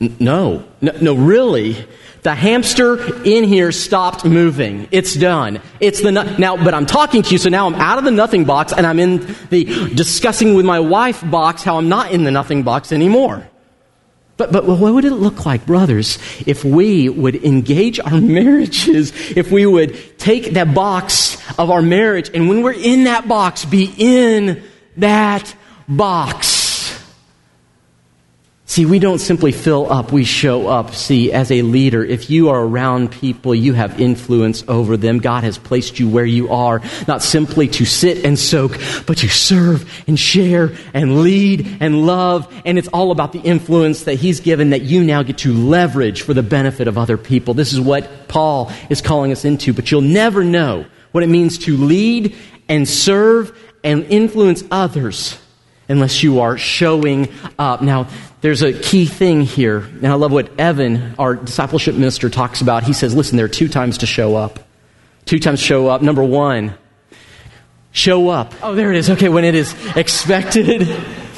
no, 0.00 0.64
no, 0.80 0.92
no, 1.00 1.14
really. 1.14 1.86
The 2.22 2.34
hamster 2.34 3.22
in 3.24 3.44
here 3.44 3.70
stopped 3.70 4.24
moving. 4.24 4.88
It's 4.90 5.14
done. 5.14 5.60
It's 5.78 6.00
the 6.02 6.10
now, 6.10 6.56
but 6.56 6.74
I'm 6.74 6.86
talking 6.86 7.22
to 7.22 7.30
you, 7.30 7.38
so 7.38 7.48
now 7.48 7.66
I'm 7.66 7.74
out 7.74 7.98
of 7.98 8.04
the 8.04 8.10
nothing 8.10 8.44
box 8.44 8.72
and 8.72 8.86
I'm 8.86 8.98
in 8.98 9.36
the 9.50 9.64
discussing 9.94 10.54
with 10.54 10.64
my 10.64 10.80
wife 10.80 11.22
box 11.30 11.62
how 11.62 11.76
I'm 11.76 11.88
not 11.88 12.12
in 12.12 12.24
the 12.24 12.30
nothing 12.30 12.62
box 12.62 12.92
anymore. 12.92 13.48
But, 14.36 14.50
but 14.50 14.64
what 14.66 14.80
would 14.80 15.04
it 15.04 15.12
look 15.12 15.46
like, 15.46 15.64
brothers, 15.64 16.18
if 16.44 16.64
we 16.64 17.08
would 17.08 17.36
engage 17.44 18.00
our 18.00 18.20
marriages, 18.20 19.12
if 19.36 19.52
we 19.52 19.64
would 19.64 20.18
take 20.18 20.54
that 20.54 20.74
box 20.74 21.36
of 21.56 21.70
our 21.70 21.82
marriage, 21.82 22.30
and 22.34 22.48
when 22.48 22.62
we're 22.62 22.72
in 22.72 23.04
that 23.04 23.28
box, 23.28 23.64
be 23.64 23.94
in 23.96 24.64
that 24.96 25.54
box? 25.88 26.64
See, 28.74 28.86
we 28.86 28.98
don't 28.98 29.20
simply 29.20 29.52
fill 29.52 29.92
up, 29.92 30.10
we 30.10 30.24
show 30.24 30.66
up. 30.66 30.94
See, 30.94 31.30
as 31.30 31.52
a 31.52 31.62
leader, 31.62 32.02
if 32.04 32.28
you 32.28 32.48
are 32.48 32.60
around 32.60 33.12
people, 33.12 33.54
you 33.54 33.72
have 33.72 34.00
influence 34.00 34.64
over 34.66 34.96
them. 34.96 35.18
God 35.18 35.44
has 35.44 35.58
placed 35.58 36.00
you 36.00 36.08
where 36.08 36.24
you 36.24 36.48
are, 36.48 36.80
not 37.06 37.22
simply 37.22 37.68
to 37.68 37.84
sit 37.84 38.24
and 38.24 38.36
soak, 38.36 38.72
but 39.06 39.18
to 39.18 39.28
serve 39.28 39.88
and 40.08 40.18
share 40.18 40.72
and 40.92 41.22
lead 41.22 41.76
and 41.78 42.04
love. 42.04 42.52
And 42.64 42.76
it's 42.76 42.88
all 42.88 43.12
about 43.12 43.32
the 43.32 43.38
influence 43.38 44.04
that 44.04 44.14
He's 44.14 44.40
given 44.40 44.70
that 44.70 44.82
you 44.82 45.04
now 45.04 45.22
get 45.22 45.38
to 45.38 45.52
leverage 45.52 46.22
for 46.22 46.34
the 46.34 46.42
benefit 46.42 46.88
of 46.88 46.98
other 46.98 47.16
people. 47.16 47.54
This 47.54 47.72
is 47.72 47.80
what 47.80 48.26
Paul 48.26 48.72
is 48.90 49.00
calling 49.00 49.30
us 49.30 49.44
into, 49.44 49.72
but 49.72 49.92
you'll 49.92 50.00
never 50.00 50.42
know 50.42 50.84
what 51.12 51.22
it 51.22 51.28
means 51.28 51.58
to 51.58 51.76
lead 51.76 52.34
and 52.68 52.88
serve 52.88 53.56
and 53.84 54.04
influence 54.06 54.64
others 54.72 55.38
unless 55.88 56.22
you 56.22 56.40
are 56.40 56.56
showing 56.58 57.28
up. 57.58 57.82
Now, 57.82 58.08
there's 58.40 58.62
a 58.62 58.72
key 58.72 59.06
thing 59.06 59.42
here, 59.42 59.78
and 59.78 60.06
I 60.06 60.14
love 60.14 60.32
what 60.32 60.58
Evan, 60.58 61.14
our 61.18 61.34
discipleship 61.34 61.94
minister, 61.94 62.30
talks 62.30 62.60
about. 62.60 62.84
He 62.84 62.92
says, 62.92 63.14
listen, 63.14 63.36
there 63.36 63.46
are 63.46 63.48
two 63.48 63.68
times 63.68 63.98
to 63.98 64.06
show 64.06 64.36
up. 64.36 64.60
Two 65.24 65.38
times 65.38 65.60
show 65.60 65.88
up. 65.88 66.02
Number 66.02 66.22
one, 66.22 66.74
show 67.92 68.28
up. 68.28 68.54
Oh, 68.62 68.74
there 68.74 68.90
it 68.90 68.96
is. 68.96 69.10
Okay, 69.10 69.28
when 69.28 69.44
it 69.44 69.54
is 69.54 69.74
expected 69.96 70.82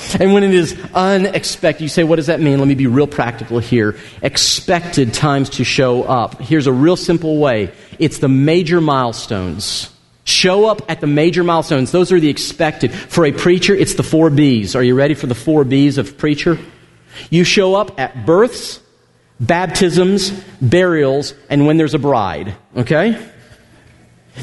and 0.21 0.33
when 0.33 0.43
it 0.43 0.55
is 0.55 0.79
unexpected. 0.95 1.83
You 1.83 1.89
say, 1.89 2.05
what 2.05 2.17
does 2.17 2.27
that 2.27 2.41
mean? 2.41 2.59
Let 2.59 2.69
me 2.69 2.75
be 2.75 2.87
real 2.87 3.07
practical 3.07 3.59
here. 3.59 3.97
Expected 4.23 5.15
times 5.15 5.51
to 5.51 5.65
show 5.65 6.03
up. 6.03 6.41
Here's 6.41 6.67
a 6.67 6.73
real 6.73 6.97
simple 6.97 7.39
way 7.39 7.73
it's 7.99 8.19
the 8.19 8.29
major 8.29 8.81
milestones. 8.81 9.91
Show 10.47 10.67
up 10.67 10.89
at 10.89 11.01
the 11.01 11.09
major 11.09 11.43
milestones. 11.43 11.91
Those 11.91 12.13
are 12.13 12.21
the 12.21 12.29
expected. 12.29 12.93
For 12.93 13.27
a 13.27 13.33
preacher, 13.33 13.75
it's 13.75 13.95
the 13.95 14.05
four 14.05 14.31
B's. 14.31 14.77
Are 14.77 14.83
you 14.85 14.95
ready 14.95 15.15
for 15.15 15.27
the 15.27 15.35
four 15.35 15.65
B's 15.65 15.99
of 15.99 16.17
preacher? 16.19 16.57
You 17.31 17.43
show 17.43 17.75
up 17.75 17.99
at 17.99 18.25
births, 18.25 18.79
baptisms, 19.41 20.31
burials, 20.63 21.35
and 21.51 21.67
when 21.67 21.79
there's 21.79 21.95
a 21.95 21.99
bride. 21.99 22.55
Okay? 22.77 23.21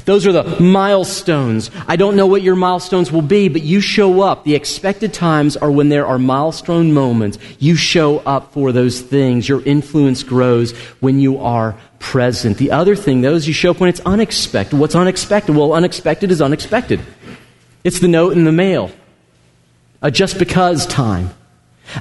Those 0.03 0.27
are 0.27 0.33
the 0.33 0.59
milestones. 0.59 1.71
I 1.87 1.95
don't 1.95 2.17
know 2.17 2.27
what 2.27 2.41
your 2.41 2.57
milestones 2.57 3.09
will 3.09 3.21
be, 3.21 3.47
but 3.47 3.61
you 3.61 3.79
show 3.79 4.23
up. 4.23 4.43
The 4.43 4.55
expected 4.55 5.13
times 5.13 5.55
are 5.55 5.71
when 5.71 5.87
there 5.87 6.05
are 6.05 6.19
milestone 6.19 6.93
moments. 6.93 7.37
You 7.59 7.77
show 7.77 8.19
up 8.19 8.51
for 8.51 8.73
those 8.73 8.99
things. 8.99 9.47
Your 9.47 9.63
influence 9.63 10.21
grows 10.23 10.73
when 10.99 11.21
you 11.21 11.37
are 11.37 11.77
present. 12.03 12.57
The 12.57 12.71
other 12.71 12.97
thing, 12.97 13.21
though, 13.21 13.33
is 13.33 13.47
you 13.47 13.53
show 13.53 13.71
up 13.71 13.79
when 13.79 13.89
it's 13.89 14.01
unexpected. 14.01 14.77
What's 14.77 14.93
unexpected? 14.93 15.55
Well, 15.55 15.73
unexpected 15.73 16.31
is 16.31 16.41
unexpected. 16.41 16.99
It's 17.85 17.99
the 17.99 18.09
note 18.09 18.33
in 18.33 18.43
the 18.43 18.51
mail, 18.51 18.91
a 20.01 20.11
just 20.11 20.37
because 20.37 20.85
time. 20.85 21.31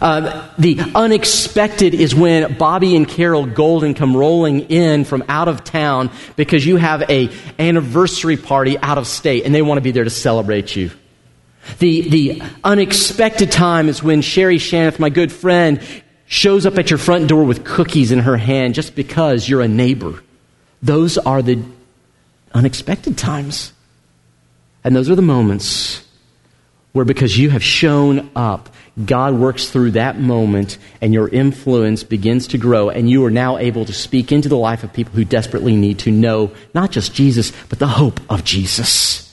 Uh, 0.01 0.49
the 0.59 0.81
unexpected 0.95 1.95
is 1.95 2.15
when 2.15 2.55
Bobby 2.59 2.97
and 2.97 3.09
Carol 3.09 3.47
Golden 3.47 3.95
come 3.95 4.17
rolling 4.17 4.71
in 4.71 5.05
from 5.05 5.23
out 5.29 5.49
of 5.49 5.63
town 5.63 6.11
because 6.35 6.67
you 6.67 6.77
have 6.77 7.03
a 7.09 7.31
anniversary 7.59 8.37
party 8.37 8.77
out 8.79 8.99
of 8.99 9.07
state 9.07 9.45
and 9.45 9.55
they 9.55 9.63
want 9.63 9.79
to 9.79 9.83
be 9.83 9.93
there 9.93 10.05
to 10.05 10.11
celebrate 10.11 10.75
you. 10.75 10.91
The, 11.79 12.09
the 12.09 12.43
unexpected 12.65 13.53
time 13.53 13.89
is 13.89 14.03
when 14.03 14.21
Sherry 14.21 14.59
Shaneth, 14.59 14.99
my 14.99 15.11
good 15.11 15.31
friend, 15.31 15.81
shows 16.33 16.65
up 16.65 16.79
at 16.79 16.89
your 16.89 16.99
front 16.99 17.29
door 17.29 17.45
with 17.45 17.63
cookies 17.63 18.11
in 18.11 18.21
her 18.21 18.39
hand 18.39 18.73
just 18.73 18.95
because 18.95 19.47
you're 19.47 19.61
a 19.61 19.69
neighbor. 19.69 20.23
Those 20.83 21.19
are 21.19 21.43
the 21.43 21.63
unexpected 22.55 23.19
times. 23.19 23.75
And 24.83 24.97
those 24.97 25.11
are 25.11 25.15
the 25.15 25.21
moments 25.21 26.03
where, 26.93 27.05
because 27.05 27.37
you 27.37 27.51
have 27.51 27.63
shown 27.63 28.31
up, 28.35 28.71
God 29.05 29.35
works 29.35 29.69
through 29.69 29.91
that 29.91 30.19
moment 30.19 30.79
and 31.03 31.13
your 31.13 31.29
influence 31.29 32.03
begins 32.03 32.47
to 32.49 32.59
grow, 32.59 32.89
and 32.89 33.11
you 33.11 33.23
are 33.27 33.31
now 33.31 33.59
able 33.59 33.85
to 33.85 33.93
speak 33.93 34.33
into 34.33 34.49
the 34.49 34.57
life 34.57 34.85
of 34.85 34.93
people 34.95 35.13
who 35.13 35.27
desperately 35.27 35.77
need 35.77 35.99
to 36.01 36.11
know 36.11 36.51
not 36.73 36.91
just 36.91 37.13
Jesus, 37.13 37.53
but 37.69 37.79
the 37.79 37.87
hope 37.87 38.21
of 38.31 38.43
Jesus. 38.43 39.29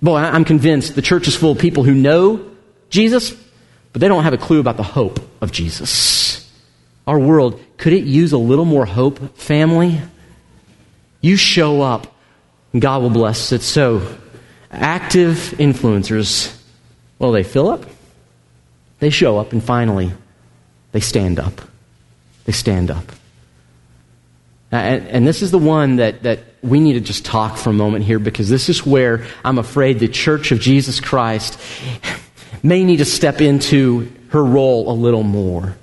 Boy, 0.00 0.16
I'm 0.16 0.46
convinced 0.46 0.94
the 0.94 1.02
church 1.02 1.28
is 1.28 1.36
full 1.36 1.52
of 1.52 1.58
people 1.58 1.84
who 1.84 1.94
know 1.94 2.50
Jesus, 2.88 3.36
but 3.92 4.00
they 4.00 4.08
don't 4.08 4.24
have 4.24 4.32
a 4.32 4.38
clue 4.38 4.58
about 4.58 4.78
the 4.78 4.82
hope 4.82 5.20
of 5.42 5.52
Jesus. 5.52 6.50
Our 7.06 7.18
world, 7.18 7.60
could 7.76 7.92
it 7.92 8.04
use 8.04 8.32
a 8.32 8.38
little 8.38 8.64
more 8.64 8.86
hope, 8.86 9.36
family? 9.36 10.00
You 11.20 11.36
show 11.36 11.82
up, 11.82 12.14
God 12.78 13.02
will 13.02 13.10
bless 13.10 13.52
it. 13.52 13.60
So, 13.60 14.18
active 14.70 15.36
influencers, 15.58 16.56
well, 17.18 17.32
they 17.32 17.42
fill 17.42 17.68
up, 17.68 17.84
they 19.00 19.10
show 19.10 19.36
up, 19.36 19.52
and 19.52 19.62
finally, 19.62 20.12
they 20.92 21.00
stand 21.00 21.40
up. 21.40 21.60
They 22.44 22.52
stand 22.52 22.90
up. 22.90 23.04
And, 24.70 25.06
and, 25.08 25.26
this 25.26 25.42
is 25.42 25.50
the 25.50 25.58
one 25.58 25.96
that, 25.96 26.22
that 26.22 26.40
we 26.62 26.80
need 26.80 26.94
to 26.94 27.00
just 27.00 27.26
talk 27.26 27.58
for 27.58 27.70
a 27.70 27.74
moment 27.74 28.04
here 28.04 28.18
because 28.18 28.48
this 28.48 28.70
is 28.70 28.86
where 28.86 29.26
I'm 29.44 29.58
afraid 29.58 29.98
the 29.98 30.08
Church 30.08 30.50
of 30.50 30.60
Jesus 30.60 30.98
Christ 30.98 31.60
may 32.62 32.82
need 32.82 32.96
to 32.96 33.04
step 33.04 33.42
into 33.42 34.10
her 34.32 34.44
role 34.44 34.90
a 34.90 34.94
little 34.94 35.22
more. 35.22 35.76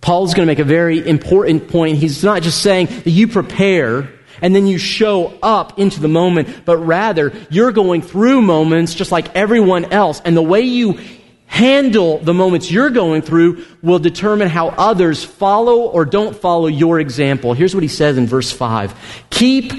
Paul's 0.00 0.34
going 0.34 0.46
to 0.46 0.50
make 0.50 0.58
a 0.58 0.64
very 0.64 1.06
important 1.06 1.68
point. 1.68 1.98
He's 1.98 2.22
not 2.22 2.42
just 2.42 2.62
saying 2.62 2.86
that 2.86 3.10
you 3.10 3.26
prepare 3.26 4.10
and 4.42 4.54
then 4.54 4.66
you 4.66 4.78
show 4.78 5.36
up 5.42 5.78
into 5.78 6.00
the 6.00 6.08
moment, 6.08 6.64
but 6.64 6.76
rather 6.78 7.32
you're 7.50 7.72
going 7.72 8.02
through 8.02 8.42
moments 8.42 8.94
just 8.94 9.10
like 9.10 9.34
everyone 9.34 9.86
else. 9.86 10.20
And 10.24 10.36
the 10.36 10.42
way 10.42 10.62
you 10.62 11.00
handle 11.46 12.18
the 12.18 12.34
moments 12.34 12.70
you're 12.70 12.90
going 12.90 13.22
through 13.22 13.64
will 13.82 13.98
determine 13.98 14.48
how 14.48 14.68
others 14.68 15.24
follow 15.24 15.82
or 15.82 16.04
don't 16.04 16.36
follow 16.36 16.66
your 16.66 17.00
example. 17.00 17.54
Here's 17.54 17.74
what 17.74 17.82
he 17.82 17.88
says 17.88 18.18
in 18.18 18.26
verse 18.26 18.52
5 18.52 18.94
Keep 19.30 19.72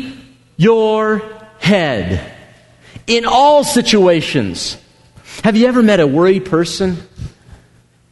your 0.58 1.22
head 1.60 2.34
in 3.08 3.26
all 3.26 3.64
situations. 3.64 4.78
Have 5.44 5.56
you 5.56 5.68
ever 5.68 5.84
met 5.84 6.00
a 6.00 6.08
worried 6.08 6.46
person? 6.46 6.98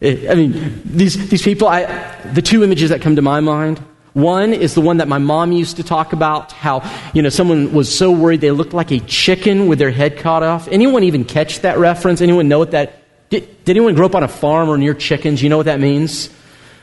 I 0.03 0.35
mean, 0.35 0.81
these, 0.83 1.29
these 1.29 1.41
people, 1.41 1.67
I, 1.67 1.85
the 2.33 2.41
two 2.41 2.63
images 2.63 2.89
that 2.89 3.01
come 3.01 3.15
to 3.15 3.21
my 3.21 3.39
mind 3.39 3.81
one 4.13 4.53
is 4.53 4.75
the 4.75 4.81
one 4.81 4.97
that 4.97 5.07
my 5.07 5.17
mom 5.17 5.51
used 5.51 5.77
to 5.77 5.83
talk 5.83 6.13
about 6.13 6.51
how, 6.51 6.87
you 7.15 7.23
know, 7.23 7.29
someone 7.29 7.73
was 7.73 7.93
so 7.93 8.11
worried 8.11 8.41
they 8.41 8.51
looked 8.51 8.73
like 8.73 8.91
a 8.91 8.99
chicken 8.99 9.65
with 9.65 9.79
their 9.79 9.89
head 9.89 10.17
cut 10.17 10.43
off. 10.43 10.67
Anyone 10.67 11.03
even 11.03 11.25
catch 11.25 11.61
that 11.61 11.79
reference? 11.79 12.21
Anyone 12.21 12.47
know 12.47 12.59
what 12.59 12.71
that 12.71 13.03
did, 13.31 13.65
did 13.65 13.75
anyone 13.75 13.95
grow 13.95 14.05
up 14.05 14.13
on 14.13 14.21
a 14.21 14.27
farm 14.27 14.69
or 14.69 14.77
near 14.77 14.93
chickens? 14.93 15.41
You 15.41 15.49
know 15.49 15.57
what 15.57 15.65
that 15.65 15.79
means? 15.79 16.29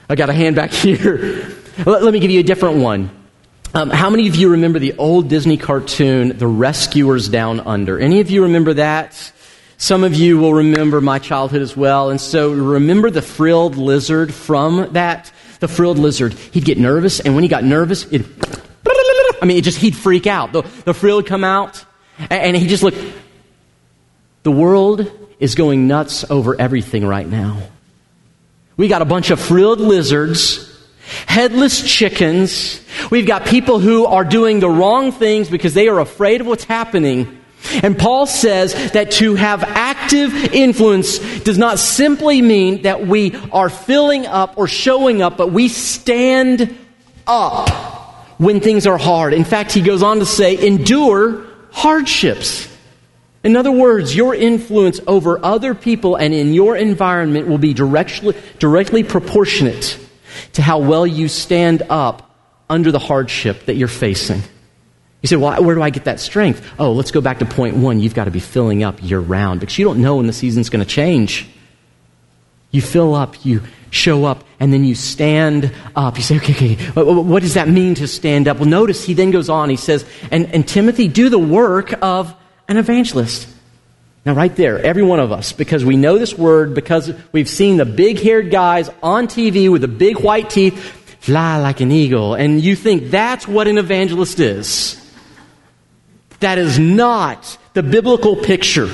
I 0.09 0.17
got 0.17 0.29
a 0.29 0.33
hand 0.33 0.57
back 0.57 0.71
here. 0.73 1.47
let, 1.87 2.03
let, 2.03 2.13
me 2.13 2.19
give 2.19 2.33
you 2.33 2.41
a 2.41 2.45
different 2.45 2.79
one. 2.79 3.11
Um, 3.73 3.91
how 3.91 4.11
many 4.11 4.27
of 4.27 4.35
you 4.35 4.51
remember 4.51 4.81
the 4.81 4.95
old 4.95 5.29
Disney 5.29 5.57
cartoon, 5.57 6.37
The 6.37 6.49
Rescuers 6.49 7.29
Down 7.29 7.61
Under? 7.61 8.01
Any 8.01 8.19
of 8.19 8.29
you 8.29 8.43
remember 8.43 8.75
that? 8.75 9.33
Some 9.81 10.05
of 10.05 10.15
you 10.15 10.39
will 10.39 10.53
remember 10.53 11.01
my 11.01 11.19
childhood 11.19 11.63
as 11.63 11.75
well. 11.75 12.11
And 12.11 12.21
so 12.21 12.53
remember 12.53 13.09
the 13.11 13.23
frilled 13.23 13.77
lizard 13.79 14.33
from 14.33 14.93
that 14.93 15.33
the 15.61 15.69
frilled 15.69 15.99
lizard, 15.99 16.35
he'd 16.35 16.67
get 16.67 16.77
nervous, 16.79 17.21
and 17.21 17.35
when 17.35 17.43
he 17.43 17.49
got 17.49 17.65
nervous, 17.65 18.05
it, 18.07 18.27
I 19.41 19.47
mean, 19.47 19.57
it 19.57 19.65
just, 19.65 19.79
he'd 19.79 19.97
freak 19.97 20.27
out. 20.27 20.53
The, 20.53 20.63
the 20.85 20.93
frill 20.93 21.17
would 21.17 21.27
come 21.27 21.45
out, 21.45 21.83
and 22.31 22.55
he 22.57 22.67
just 22.67 22.83
looked. 22.83 22.99
The 24.43 24.51
world 24.51 25.11
is 25.39 25.55
going 25.55 25.87
nuts 25.87 26.31
over 26.31 26.59
everything 26.61 27.07
right 27.07 27.27
now. 27.27 27.63
We 28.77 28.89
got 28.89 29.01
a 29.01 29.07
bunch 29.07 29.31
of 29.31 29.41
frilled 29.41 29.81
lizards, 29.81 30.79
headless 31.27 31.83
chickens. 31.91 32.83
We've 33.11 33.27
got 33.27 33.47
people 33.47 33.79
who 33.79 34.05
are 34.05 34.25
doing 34.25 34.61
the 34.61 34.71
wrong 34.71 35.13
things 35.13 35.49
because 35.49 35.73
they 35.73 35.89
are 35.89 36.01
afraid 36.01 36.43
of 36.43 36.47
what's 36.47 36.65
happening. 36.65 37.40
And 37.83 37.99
Paul 37.99 38.27
says 38.27 38.93
that 38.93 39.13
to 39.13 39.35
have 39.35 39.63
active 39.63 40.35
influence 40.55 41.19
does 41.41 41.59
not 41.59 41.79
simply 41.79 42.43
mean 42.43 42.83
that 42.83 43.07
we 43.07 43.35
are 43.53 43.69
filling 43.69 44.27
up 44.27 44.57
or 44.57 44.67
showing 44.67 45.23
up, 45.23 45.37
but 45.37 45.53
we 45.53 45.69
stand 45.69 46.77
up 47.27 47.69
when 48.39 48.61
things 48.61 48.87
are 48.87 48.99
hard. 48.99 49.35
In 49.35 49.45
fact, 49.45 49.73
he 49.73 49.83
goes 49.83 50.03
on 50.03 50.19
to 50.19 50.27
say, 50.27 50.67
endure 50.67 51.47
hardships. 51.71 52.67
In 53.43 53.57
other 53.57 53.73
words, 53.73 54.15
your 54.15 54.35
influence 54.35 55.01
over 55.07 55.43
other 55.45 55.75
people 55.75 56.17
and 56.17 56.35
in 56.35 56.53
your 56.53 56.77
environment 56.77 57.49
will 57.49 57.59
be 57.59 57.73
directly, 57.73 58.35
directly 58.59 59.03
proportionate 59.03 59.99
to 60.55 60.63
how 60.63 60.79
well 60.79 61.07
you 61.07 61.29
stand 61.29 61.83
up 61.89 62.35
under 62.69 62.93
the 62.93 62.99
hardship 62.99 63.67
that 63.67 63.75
you're 63.75 63.89
facing. 63.89 64.43
You 65.23 65.27
say, 65.27 65.37
well, 65.37 65.63
where 65.63 65.75
do 65.75 65.83
I 65.83 65.91
get 65.91 66.05
that 66.05 66.19
strength? 66.19 66.67
Oh, 66.79 66.93
let's 66.93 67.11
go 67.11 67.21
back 67.21 67.41
to 67.41 67.45
point 67.45 67.77
one. 67.77 68.01
You've 68.01 68.15
got 68.15 68.25
to 68.25 68.31
be 68.31 68.41
filling 68.41 68.83
up 68.83 69.03
year 69.03 69.21
round 69.21 69.61
because 69.61 69.79
you 69.79 69.85
don't 69.85 70.01
know 70.01 70.17
when 70.17 70.27
the 70.27 70.33
season's 70.33 70.71
going 70.71 70.85
to 70.85 70.91
change. 70.91 71.47
You 72.71 72.81
fill 72.81 73.15
up, 73.15 73.45
you 73.45 73.63
show 73.91 74.25
up, 74.25 74.45
and 74.61 74.73
then 74.73 74.85
you 74.85 74.95
stand 74.95 75.73
up. 75.95 76.17
You 76.17 76.23
say, 76.23 76.37
okay, 76.37 76.53
okay, 76.53 77.03
what 77.03 77.43
does 77.43 77.55
that 77.55 77.69
mean 77.69 77.97
to 77.97 78.07
stand 78.07 78.49
up? 78.49 78.59
Well, 78.59 78.69
notice 78.69 79.05
he 79.05 79.13
then 79.13 79.31
goes 79.31 79.51
on. 79.51 79.69
He 79.69 79.77
says, 79.77 80.07
and, 80.31 80.47
and 80.55 80.67
Timothy, 80.67 81.09
do 81.09 81.29
the 81.29 81.39
work 81.39 81.93
of 82.03 82.35
an 82.69 82.77
evangelist. 82.77 83.49
Now, 84.25 84.35
right 84.35 84.55
there, 84.55 84.79
every 84.79 85.03
one 85.03 85.19
of 85.19 85.33
us, 85.33 85.53
because 85.53 85.85
we 85.85 85.97
know 85.97 86.19
this 86.19 86.37
word, 86.37 86.75
because 86.75 87.13
we've 87.33 87.49
seen 87.49 87.79
the 87.79 87.87
big 87.87 88.21
haired 88.21 88.51
guys 88.51 88.91
on 89.03 89.27
TV 89.27 89.71
with 89.71 89.81
the 89.81 89.89
big 89.89 90.21
white 90.21 90.51
teeth 90.51 90.79
fly 91.21 91.59
like 91.59 91.81
an 91.81 91.91
eagle, 91.91 92.35
and 92.35 92.61
you 92.61 92.77
think 92.77 93.11
that's 93.11 93.47
what 93.49 93.67
an 93.67 93.79
evangelist 93.79 94.41
is. 94.41 95.00
That 96.41 96.59
is 96.59 96.79
not 96.79 97.59
the 97.75 97.83
biblical 97.83 98.37
picture. 98.37 98.91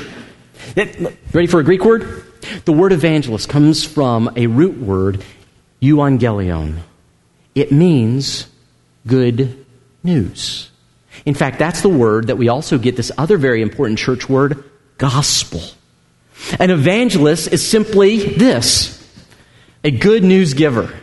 Ready 0.76 1.46
for 1.46 1.60
a 1.60 1.64
Greek 1.64 1.84
word? 1.84 2.24
The 2.64 2.72
word 2.72 2.92
evangelist 2.92 3.48
comes 3.48 3.82
from 3.84 4.30
a 4.36 4.46
root 4.46 4.78
word, 4.78 5.24
euangelion. 5.80 6.78
It 7.54 7.72
means 7.72 8.46
good 9.06 9.64
news. 10.02 10.70
In 11.24 11.34
fact, 11.34 11.58
that's 11.58 11.80
the 11.80 11.88
word 11.88 12.26
that 12.26 12.36
we 12.36 12.48
also 12.48 12.78
get 12.78 12.96
this 12.96 13.10
other 13.16 13.38
very 13.38 13.62
important 13.62 13.98
church 13.98 14.28
word, 14.28 14.62
gospel. 14.98 15.62
An 16.60 16.70
evangelist 16.70 17.52
is 17.52 17.66
simply 17.66 18.18
this 18.34 18.92
a 19.82 19.90
good 19.90 20.22
news 20.22 20.54
giver. 20.54 20.94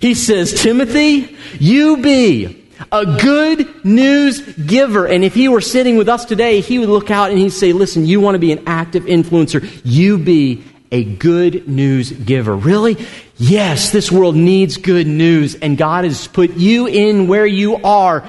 He 0.00 0.14
says, 0.14 0.62
Timothy, 0.62 1.36
you 1.58 1.96
be 1.98 2.65
a 2.92 3.18
good 3.20 3.84
news 3.84 4.40
giver. 4.40 5.06
And 5.06 5.24
if 5.24 5.34
he 5.34 5.48
were 5.48 5.60
sitting 5.60 5.96
with 5.96 6.08
us 6.08 6.24
today, 6.24 6.60
he 6.60 6.78
would 6.78 6.88
look 6.88 7.10
out 7.10 7.30
and 7.30 7.38
he'd 7.38 7.50
say, 7.50 7.72
Listen, 7.72 8.06
you 8.06 8.20
want 8.20 8.34
to 8.34 8.38
be 8.38 8.52
an 8.52 8.64
active 8.66 9.04
influencer. 9.04 9.80
You 9.84 10.18
be 10.18 10.64
a 10.92 11.04
good 11.04 11.68
news 11.68 12.12
giver. 12.12 12.54
Really? 12.54 12.96
Yes, 13.36 13.90
this 13.90 14.10
world 14.10 14.36
needs 14.36 14.76
good 14.76 15.06
news. 15.06 15.54
And 15.56 15.76
God 15.76 16.04
has 16.04 16.26
put 16.28 16.52
you 16.52 16.86
in 16.86 17.26
where 17.26 17.46
you 17.46 17.76
are 17.76 18.24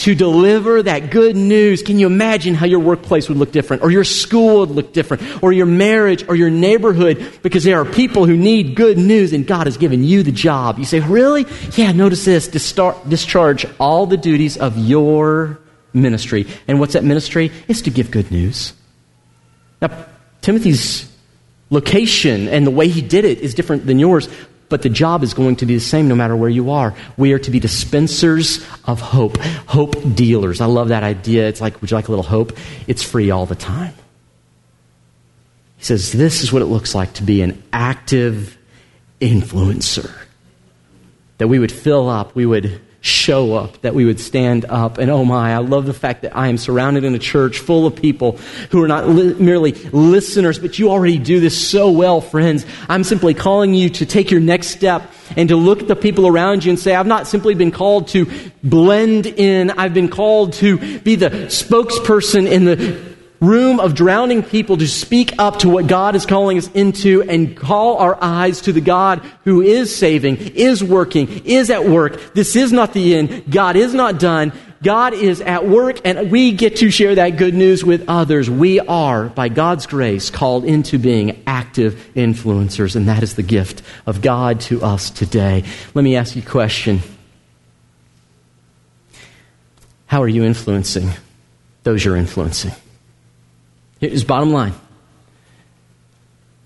to 0.00 0.14
deliver 0.14 0.82
that 0.82 1.10
good 1.10 1.36
news. 1.36 1.82
Can 1.82 1.98
you 1.98 2.06
imagine 2.06 2.54
how 2.54 2.64
your 2.64 2.80
workplace 2.80 3.28
would 3.28 3.36
look 3.36 3.52
different, 3.52 3.82
or 3.82 3.90
your 3.90 4.04
school 4.04 4.60
would 4.60 4.70
look 4.70 4.92
different, 4.94 5.22
or 5.42 5.52
your 5.52 5.66
marriage, 5.66 6.26
or 6.26 6.34
your 6.34 6.48
neighborhood? 6.48 7.40
Because 7.42 7.64
there 7.64 7.78
are 7.78 7.84
people 7.84 8.24
who 8.24 8.36
need 8.36 8.76
good 8.76 8.96
news, 8.96 9.34
and 9.34 9.46
God 9.46 9.66
has 9.66 9.76
given 9.76 10.02
you 10.02 10.22
the 10.22 10.32
job. 10.32 10.78
You 10.78 10.86
say, 10.86 11.00
Really? 11.00 11.44
Yeah, 11.74 11.92
notice 11.92 12.24
this 12.24 12.48
discharge 12.48 13.66
all 13.78 14.06
the 14.06 14.16
duties 14.16 14.56
of 14.56 14.78
your 14.78 15.60
ministry. 15.92 16.46
And 16.66 16.80
what's 16.80 16.94
that 16.94 17.04
ministry? 17.04 17.52
It's 17.68 17.82
to 17.82 17.90
give 17.90 18.10
good 18.10 18.30
news. 18.30 18.72
Now, 19.82 20.06
Timothy's 20.40 21.10
location 21.68 22.48
and 22.48 22.66
the 22.66 22.70
way 22.70 22.88
he 22.88 23.02
did 23.02 23.24
it 23.24 23.38
is 23.38 23.54
different 23.54 23.86
than 23.86 23.98
yours, 23.98 24.28
but 24.70 24.82
the 24.82 24.88
job 24.88 25.22
is 25.22 25.34
going 25.34 25.56
to 25.56 25.66
be 25.66 25.74
the 25.74 25.80
same 25.80 26.08
no 26.08 26.14
matter 26.14 26.34
where 26.34 26.48
you 26.48 26.70
are. 26.70 26.94
We 27.18 27.34
are 27.34 27.38
to 27.40 27.50
be 27.50 27.60
dispensers 27.60 28.64
of 28.86 29.00
hope, 29.00 29.36
hope 29.66 29.96
dealers. 30.14 30.62
I 30.62 30.66
love 30.66 30.88
that 30.88 31.02
idea. 31.02 31.46
It's 31.48 31.60
like, 31.60 31.78
would 31.82 31.90
you 31.90 31.96
like 31.96 32.08
a 32.08 32.12
little 32.12 32.24
hope? 32.24 32.56
It's 32.86 33.02
free 33.02 33.30
all 33.30 33.44
the 33.44 33.56
time. 33.56 33.92
He 35.76 35.84
says, 35.84 36.12
this 36.12 36.42
is 36.42 36.52
what 36.52 36.62
it 36.62 36.66
looks 36.66 36.94
like 36.94 37.12
to 37.14 37.22
be 37.22 37.42
an 37.42 37.62
active 37.72 38.56
influencer. 39.20 40.10
That 41.38 41.48
we 41.48 41.58
would 41.58 41.72
fill 41.72 42.08
up, 42.08 42.34
we 42.34 42.46
would 42.46 42.80
show 43.00 43.54
up, 43.54 43.80
that 43.80 43.94
we 43.94 44.04
would 44.04 44.20
stand 44.20 44.66
up. 44.66 44.98
And 44.98 45.10
oh 45.10 45.24
my, 45.24 45.54
I 45.54 45.58
love 45.58 45.86
the 45.86 45.94
fact 45.94 46.22
that 46.22 46.36
I 46.36 46.48
am 46.48 46.58
surrounded 46.58 47.04
in 47.04 47.14
a 47.14 47.18
church 47.18 47.58
full 47.58 47.86
of 47.86 47.96
people 47.96 48.38
who 48.70 48.82
are 48.82 48.88
not 48.88 49.08
li- 49.08 49.34
merely 49.34 49.72
listeners, 49.72 50.58
but 50.58 50.78
you 50.78 50.90
already 50.90 51.18
do 51.18 51.40
this 51.40 51.68
so 51.68 51.90
well, 51.90 52.20
friends. 52.20 52.66
I'm 52.88 53.04
simply 53.04 53.32
calling 53.32 53.72
you 53.74 53.88
to 53.90 54.06
take 54.06 54.30
your 54.30 54.40
next 54.40 54.68
step 54.68 55.10
and 55.36 55.48
to 55.48 55.56
look 55.56 55.80
at 55.80 55.88
the 55.88 55.96
people 55.96 56.26
around 56.26 56.64
you 56.64 56.70
and 56.70 56.78
say, 56.78 56.94
I've 56.94 57.06
not 57.06 57.26
simply 57.26 57.54
been 57.54 57.70
called 57.70 58.08
to 58.08 58.30
blend 58.62 59.26
in, 59.26 59.70
I've 59.70 59.94
been 59.94 60.08
called 60.08 60.52
to 60.54 61.00
be 61.00 61.14
the 61.14 61.30
spokesperson 61.30 62.50
in 62.50 62.64
the 62.64 63.09
room 63.40 63.80
of 63.80 63.94
drowning 63.94 64.42
people 64.42 64.76
to 64.76 64.86
speak 64.86 65.32
up 65.38 65.60
to 65.60 65.68
what 65.68 65.86
God 65.86 66.14
is 66.14 66.26
calling 66.26 66.58
us 66.58 66.70
into 66.72 67.22
and 67.22 67.56
call 67.56 67.96
our 67.96 68.16
eyes 68.22 68.60
to 68.62 68.72
the 68.72 68.80
God 68.80 69.20
who 69.44 69.62
is 69.62 69.94
saving, 69.94 70.36
is 70.36 70.84
working, 70.84 71.28
is 71.44 71.70
at 71.70 71.86
work. 71.86 72.34
This 72.34 72.54
is 72.54 72.72
not 72.72 72.92
the 72.92 73.16
end. 73.16 73.50
God 73.50 73.76
is 73.76 73.94
not 73.94 74.18
done. 74.18 74.52
God 74.82 75.12
is 75.12 75.42
at 75.42 75.66
work 75.68 76.00
and 76.04 76.30
we 76.30 76.52
get 76.52 76.76
to 76.76 76.90
share 76.90 77.14
that 77.14 77.36
good 77.36 77.54
news 77.54 77.84
with 77.84 78.08
others. 78.08 78.48
We 78.48 78.80
are, 78.80 79.28
by 79.28 79.48
God's 79.48 79.86
grace, 79.86 80.30
called 80.30 80.64
into 80.64 80.98
being 80.98 81.42
active 81.46 82.10
influencers, 82.14 82.96
and 82.96 83.08
that 83.08 83.22
is 83.22 83.34
the 83.34 83.42
gift 83.42 83.82
of 84.06 84.22
God 84.22 84.60
to 84.62 84.82
us 84.82 85.10
today. 85.10 85.64
Let 85.94 86.02
me 86.02 86.16
ask 86.16 86.34
you 86.34 86.42
a 86.42 86.46
question. 86.46 87.00
How 90.06 90.22
are 90.22 90.28
you 90.28 90.44
influencing 90.44 91.10
those 91.82 92.04
you're 92.04 92.16
influencing? 92.16 92.72
Here's 94.00 94.24
bottom 94.24 94.50
line. 94.50 94.72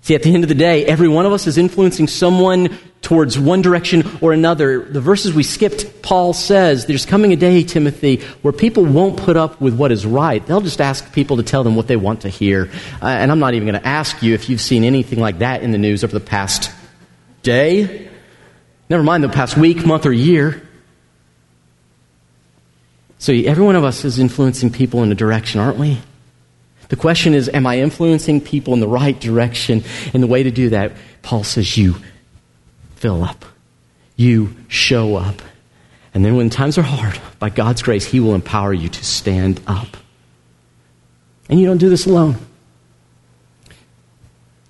See, 0.01 0.13
at 0.13 0.21
the 0.21 0.31
end 0.31 0.43
of 0.43 0.49
the 0.49 0.55
day, 0.55 0.85
every 0.85 1.07
one 1.07 1.25
of 1.25 1.33
us 1.33 1.47
is 1.47 1.57
influencing 1.57 2.07
someone 2.07 2.77
towards 3.01 3.39
one 3.39 3.63
direction 3.63 4.03
or 4.21 4.33
another. 4.33 4.85
The 4.85 5.01
verses 5.01 5.33
we 5.33 5.41
skipped, 5.41 6.03
Paul 6.03 6.31
says, 6.33 6.85
there's 6.85 7.07
coming 7.07 7.33
a 7.33 7.35
day, 7.35 7.63
Timothy, 7.63 8.17
where 8.43 8.51
people 8.51 8.85
won't 8.85 9.17
put 9.17 9.35
up 9.35 9.59
with 9.59 9.75
what 9.75 9.91
is 9.91 10.05
right. 10.05 10.45
They'll 10.45 10.61
just 10.61 10.79
ask 10.79 11.11
people 11.11 11.37
to 11.37 11.43
tell 11.43 11.63
them 11.63 11.75
what 11.75 11.87
they 11.87 11.95
want 11.95 12.21
to 12.21 12.29
hear. 12.29 12.69
Uh, 13.01 13.07
and 13.07 13.31
I'm 13.31 13.39
not 13.39 13.55
even 13.55 13.67
going 13.67 13.81
to 13.81 13.87
ask 13.87 14.21
you 14.21 14.35
if 14.35 14.47
you've 14.47 14.61
seen 14.61 14.83
anything 14.83 15.19
like 15.19 15.39
that 15.39 15.63
in 15.63 15.71
the 15.71 15.79
news 15.79 16.03
over 16.03 16.13
the 16.13 16.23
past 16.23 16.71
day. 17.41 18.07
Never 18.89 19.01
mind 19.01 19.23
the 19.23 19.29
past 19.29 19.57
week, 19.57 19.87
month, 19.87 20.05
or 20.05 20.13
year. 20.13 20.61
So 23.17 23.33
every 23.33 23.65
one 23.65 23.75
of 23.75 23.83
us 23.83 24.05
is 24.05 24.19
influencing 24.19 24.71
people 24.71 25.01
in 25.01 25.11
a 25.11 25.15
direction, 25.15 25.59
aren't 25.59 25.79
we? 25.79 25.97
The 26.89 26.95
question 26.95 27.33
is, 27.33 27.49
am 27.49 27.65
I 27.65 27.79
influencing 27.79 28.41
people 28.41 28.73
in 28.73 28.79
the 28.79 28.87
right 28.87 29.19
direction? 29.19 29.83
And 30.13 30.21
the 30.21 30.27
way 30.27 30.43
to 30.43 30.51
do 30.51 30.69
that, 30.69 30.93
Paul 31.21 31.43
says, 31.43 31.77
you 31.77 31.95
fill 32.95 33.23
up. 33.23 33.45
You 34.15 34.55
show 34.67 35.15
up. 35.15 35.41
And 36.13 36.23
then 36.23 36.37
when 36.37 36.49
times 36.49 36.77
are 36.77 36.83
hard, 36.83 37.19
by 37.39 37.49
God's 37.49 37.81
grace, 37.81 38.05
He 38.05 38.19
will 38.19 38.35
empower 38.35 38.73
you 38.73 38.87
to 38.87 39.03
stand 39.03 39.61
up. 39.67 39.97
And 41.49 41.59
you 41.59 41.65
don't 41.65 41.77
do 41.77 41.89
this 41.89 42.05
alone. 42.05 42.37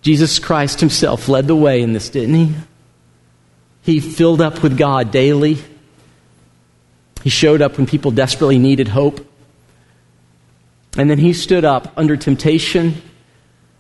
Jesus 0.01 0.39
Christ 0.39 0.80
Himself 0.80 1.30
led 1.30 1.47
the 1.47 1.56
way 1.56 1.82
in 1.82 1.93
this, 1.93 2.10
didn't 2.10 2.36
He? 2.36 2.56
He 3.84 3.99
filled 3.99 4.41
up 4.41 4.63
with 4.63 4.78
God 4.78 5.12
daily. 5.12 5.60
He 7.23 7.30
showed 7.30 7.62
up 7.62 7.78
when 7.78 7.86
people 7.86 8.12
desperately 8.12 8.58
needed 8.58 8.88
hope. 8.88 9.25
And 10.97 11.10
then 11.10 11.17
he 11.17 11.34
stood 11.34 11.65
up 11.65 11.91
under 11.97 12.15
temptation 12.15 13.01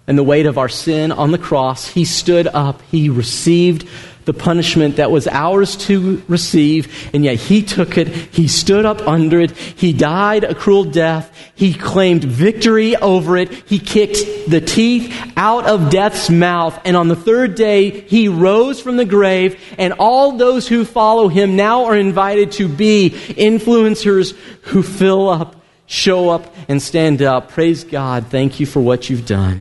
and 0.07 0.17
the 0.17 0.23
weight 0.23 0.45
of 0.45 0.57
our 0.57 0.69
sin 0.69 1.11
on 1.11 1.31
the 1.31 1.37
cross. 1.37 1.87
He 1.87 2.05
stood 2.05 2.47
up. 2.47 2.81
He 2.83 3.09
received 3.09 3.87
the 4.25 4.33
punishment 4.33 4.95
that 4.95 5.11
was 5.11 5.27
ours 5.27 5.75
to 5.75 6.23
receive, 6.27 7.11
and 7.13 7.23
yet 7.23 7.35
he 7.35 7.61
took 7.61 7.95
it. 7.97 8.07
He 8.07 8.47
stood 8.47 8.83
up 8.83 9.07
under 9.07 9.39
it. 9.39 9.51
He 9.51 9.93
died 9.93 10.43
a 10.43 10.55
cruel 10.55 10.83
death. 10.83 11.31
He 11.53 11.73
claimed 11.73 12.23
victory 12.23 12.95
over 12.95 13.37
it. 13.37 13.51
He 13.69 13.77
kicked 13.77 14.49
the 14.49 14.61
teeth 14.61 15.15
out 15.37 15.67
of 15.67 15.91
death's 15.91 16.29
mouth. 16.29 16.79
And 16.85 16.97
on 16.97 17.07
the 17.07 17.15
third 17.15 17.53
day, 17.53 18.01
he 18.01 18.27
rose 18.27 18.81
from 18.81 18.97
the 18.97 19.05
grave, 19.05 19.59
and 19.77 19.93
all 19.93 20.33
those 20.33 20.67
who 20.67 20.85
follow 20.85 21.27
him 21.27 21.55
now 21.55 21.85
are 21.85 21.95
invited 21.95 22.51
to 22.53 22.67
be 22.67 23.11
influencers 23.11 24.35
who 24.63 24.81
fill 24.81 25.29
up 25.29 25.64
show 25.87 26.29
up 26.29 26.53
and 26.67 26.81
stand 26.81 27.21
up. 27.21 27.49
Praise 27.49 27.83
God. 27.83 28.27
Thank 28.27 28.59
you 28.59 28.65
for 28.65 28.79
what 28.79 29.09
you've 29.09 29.25
done. 29.25 29.53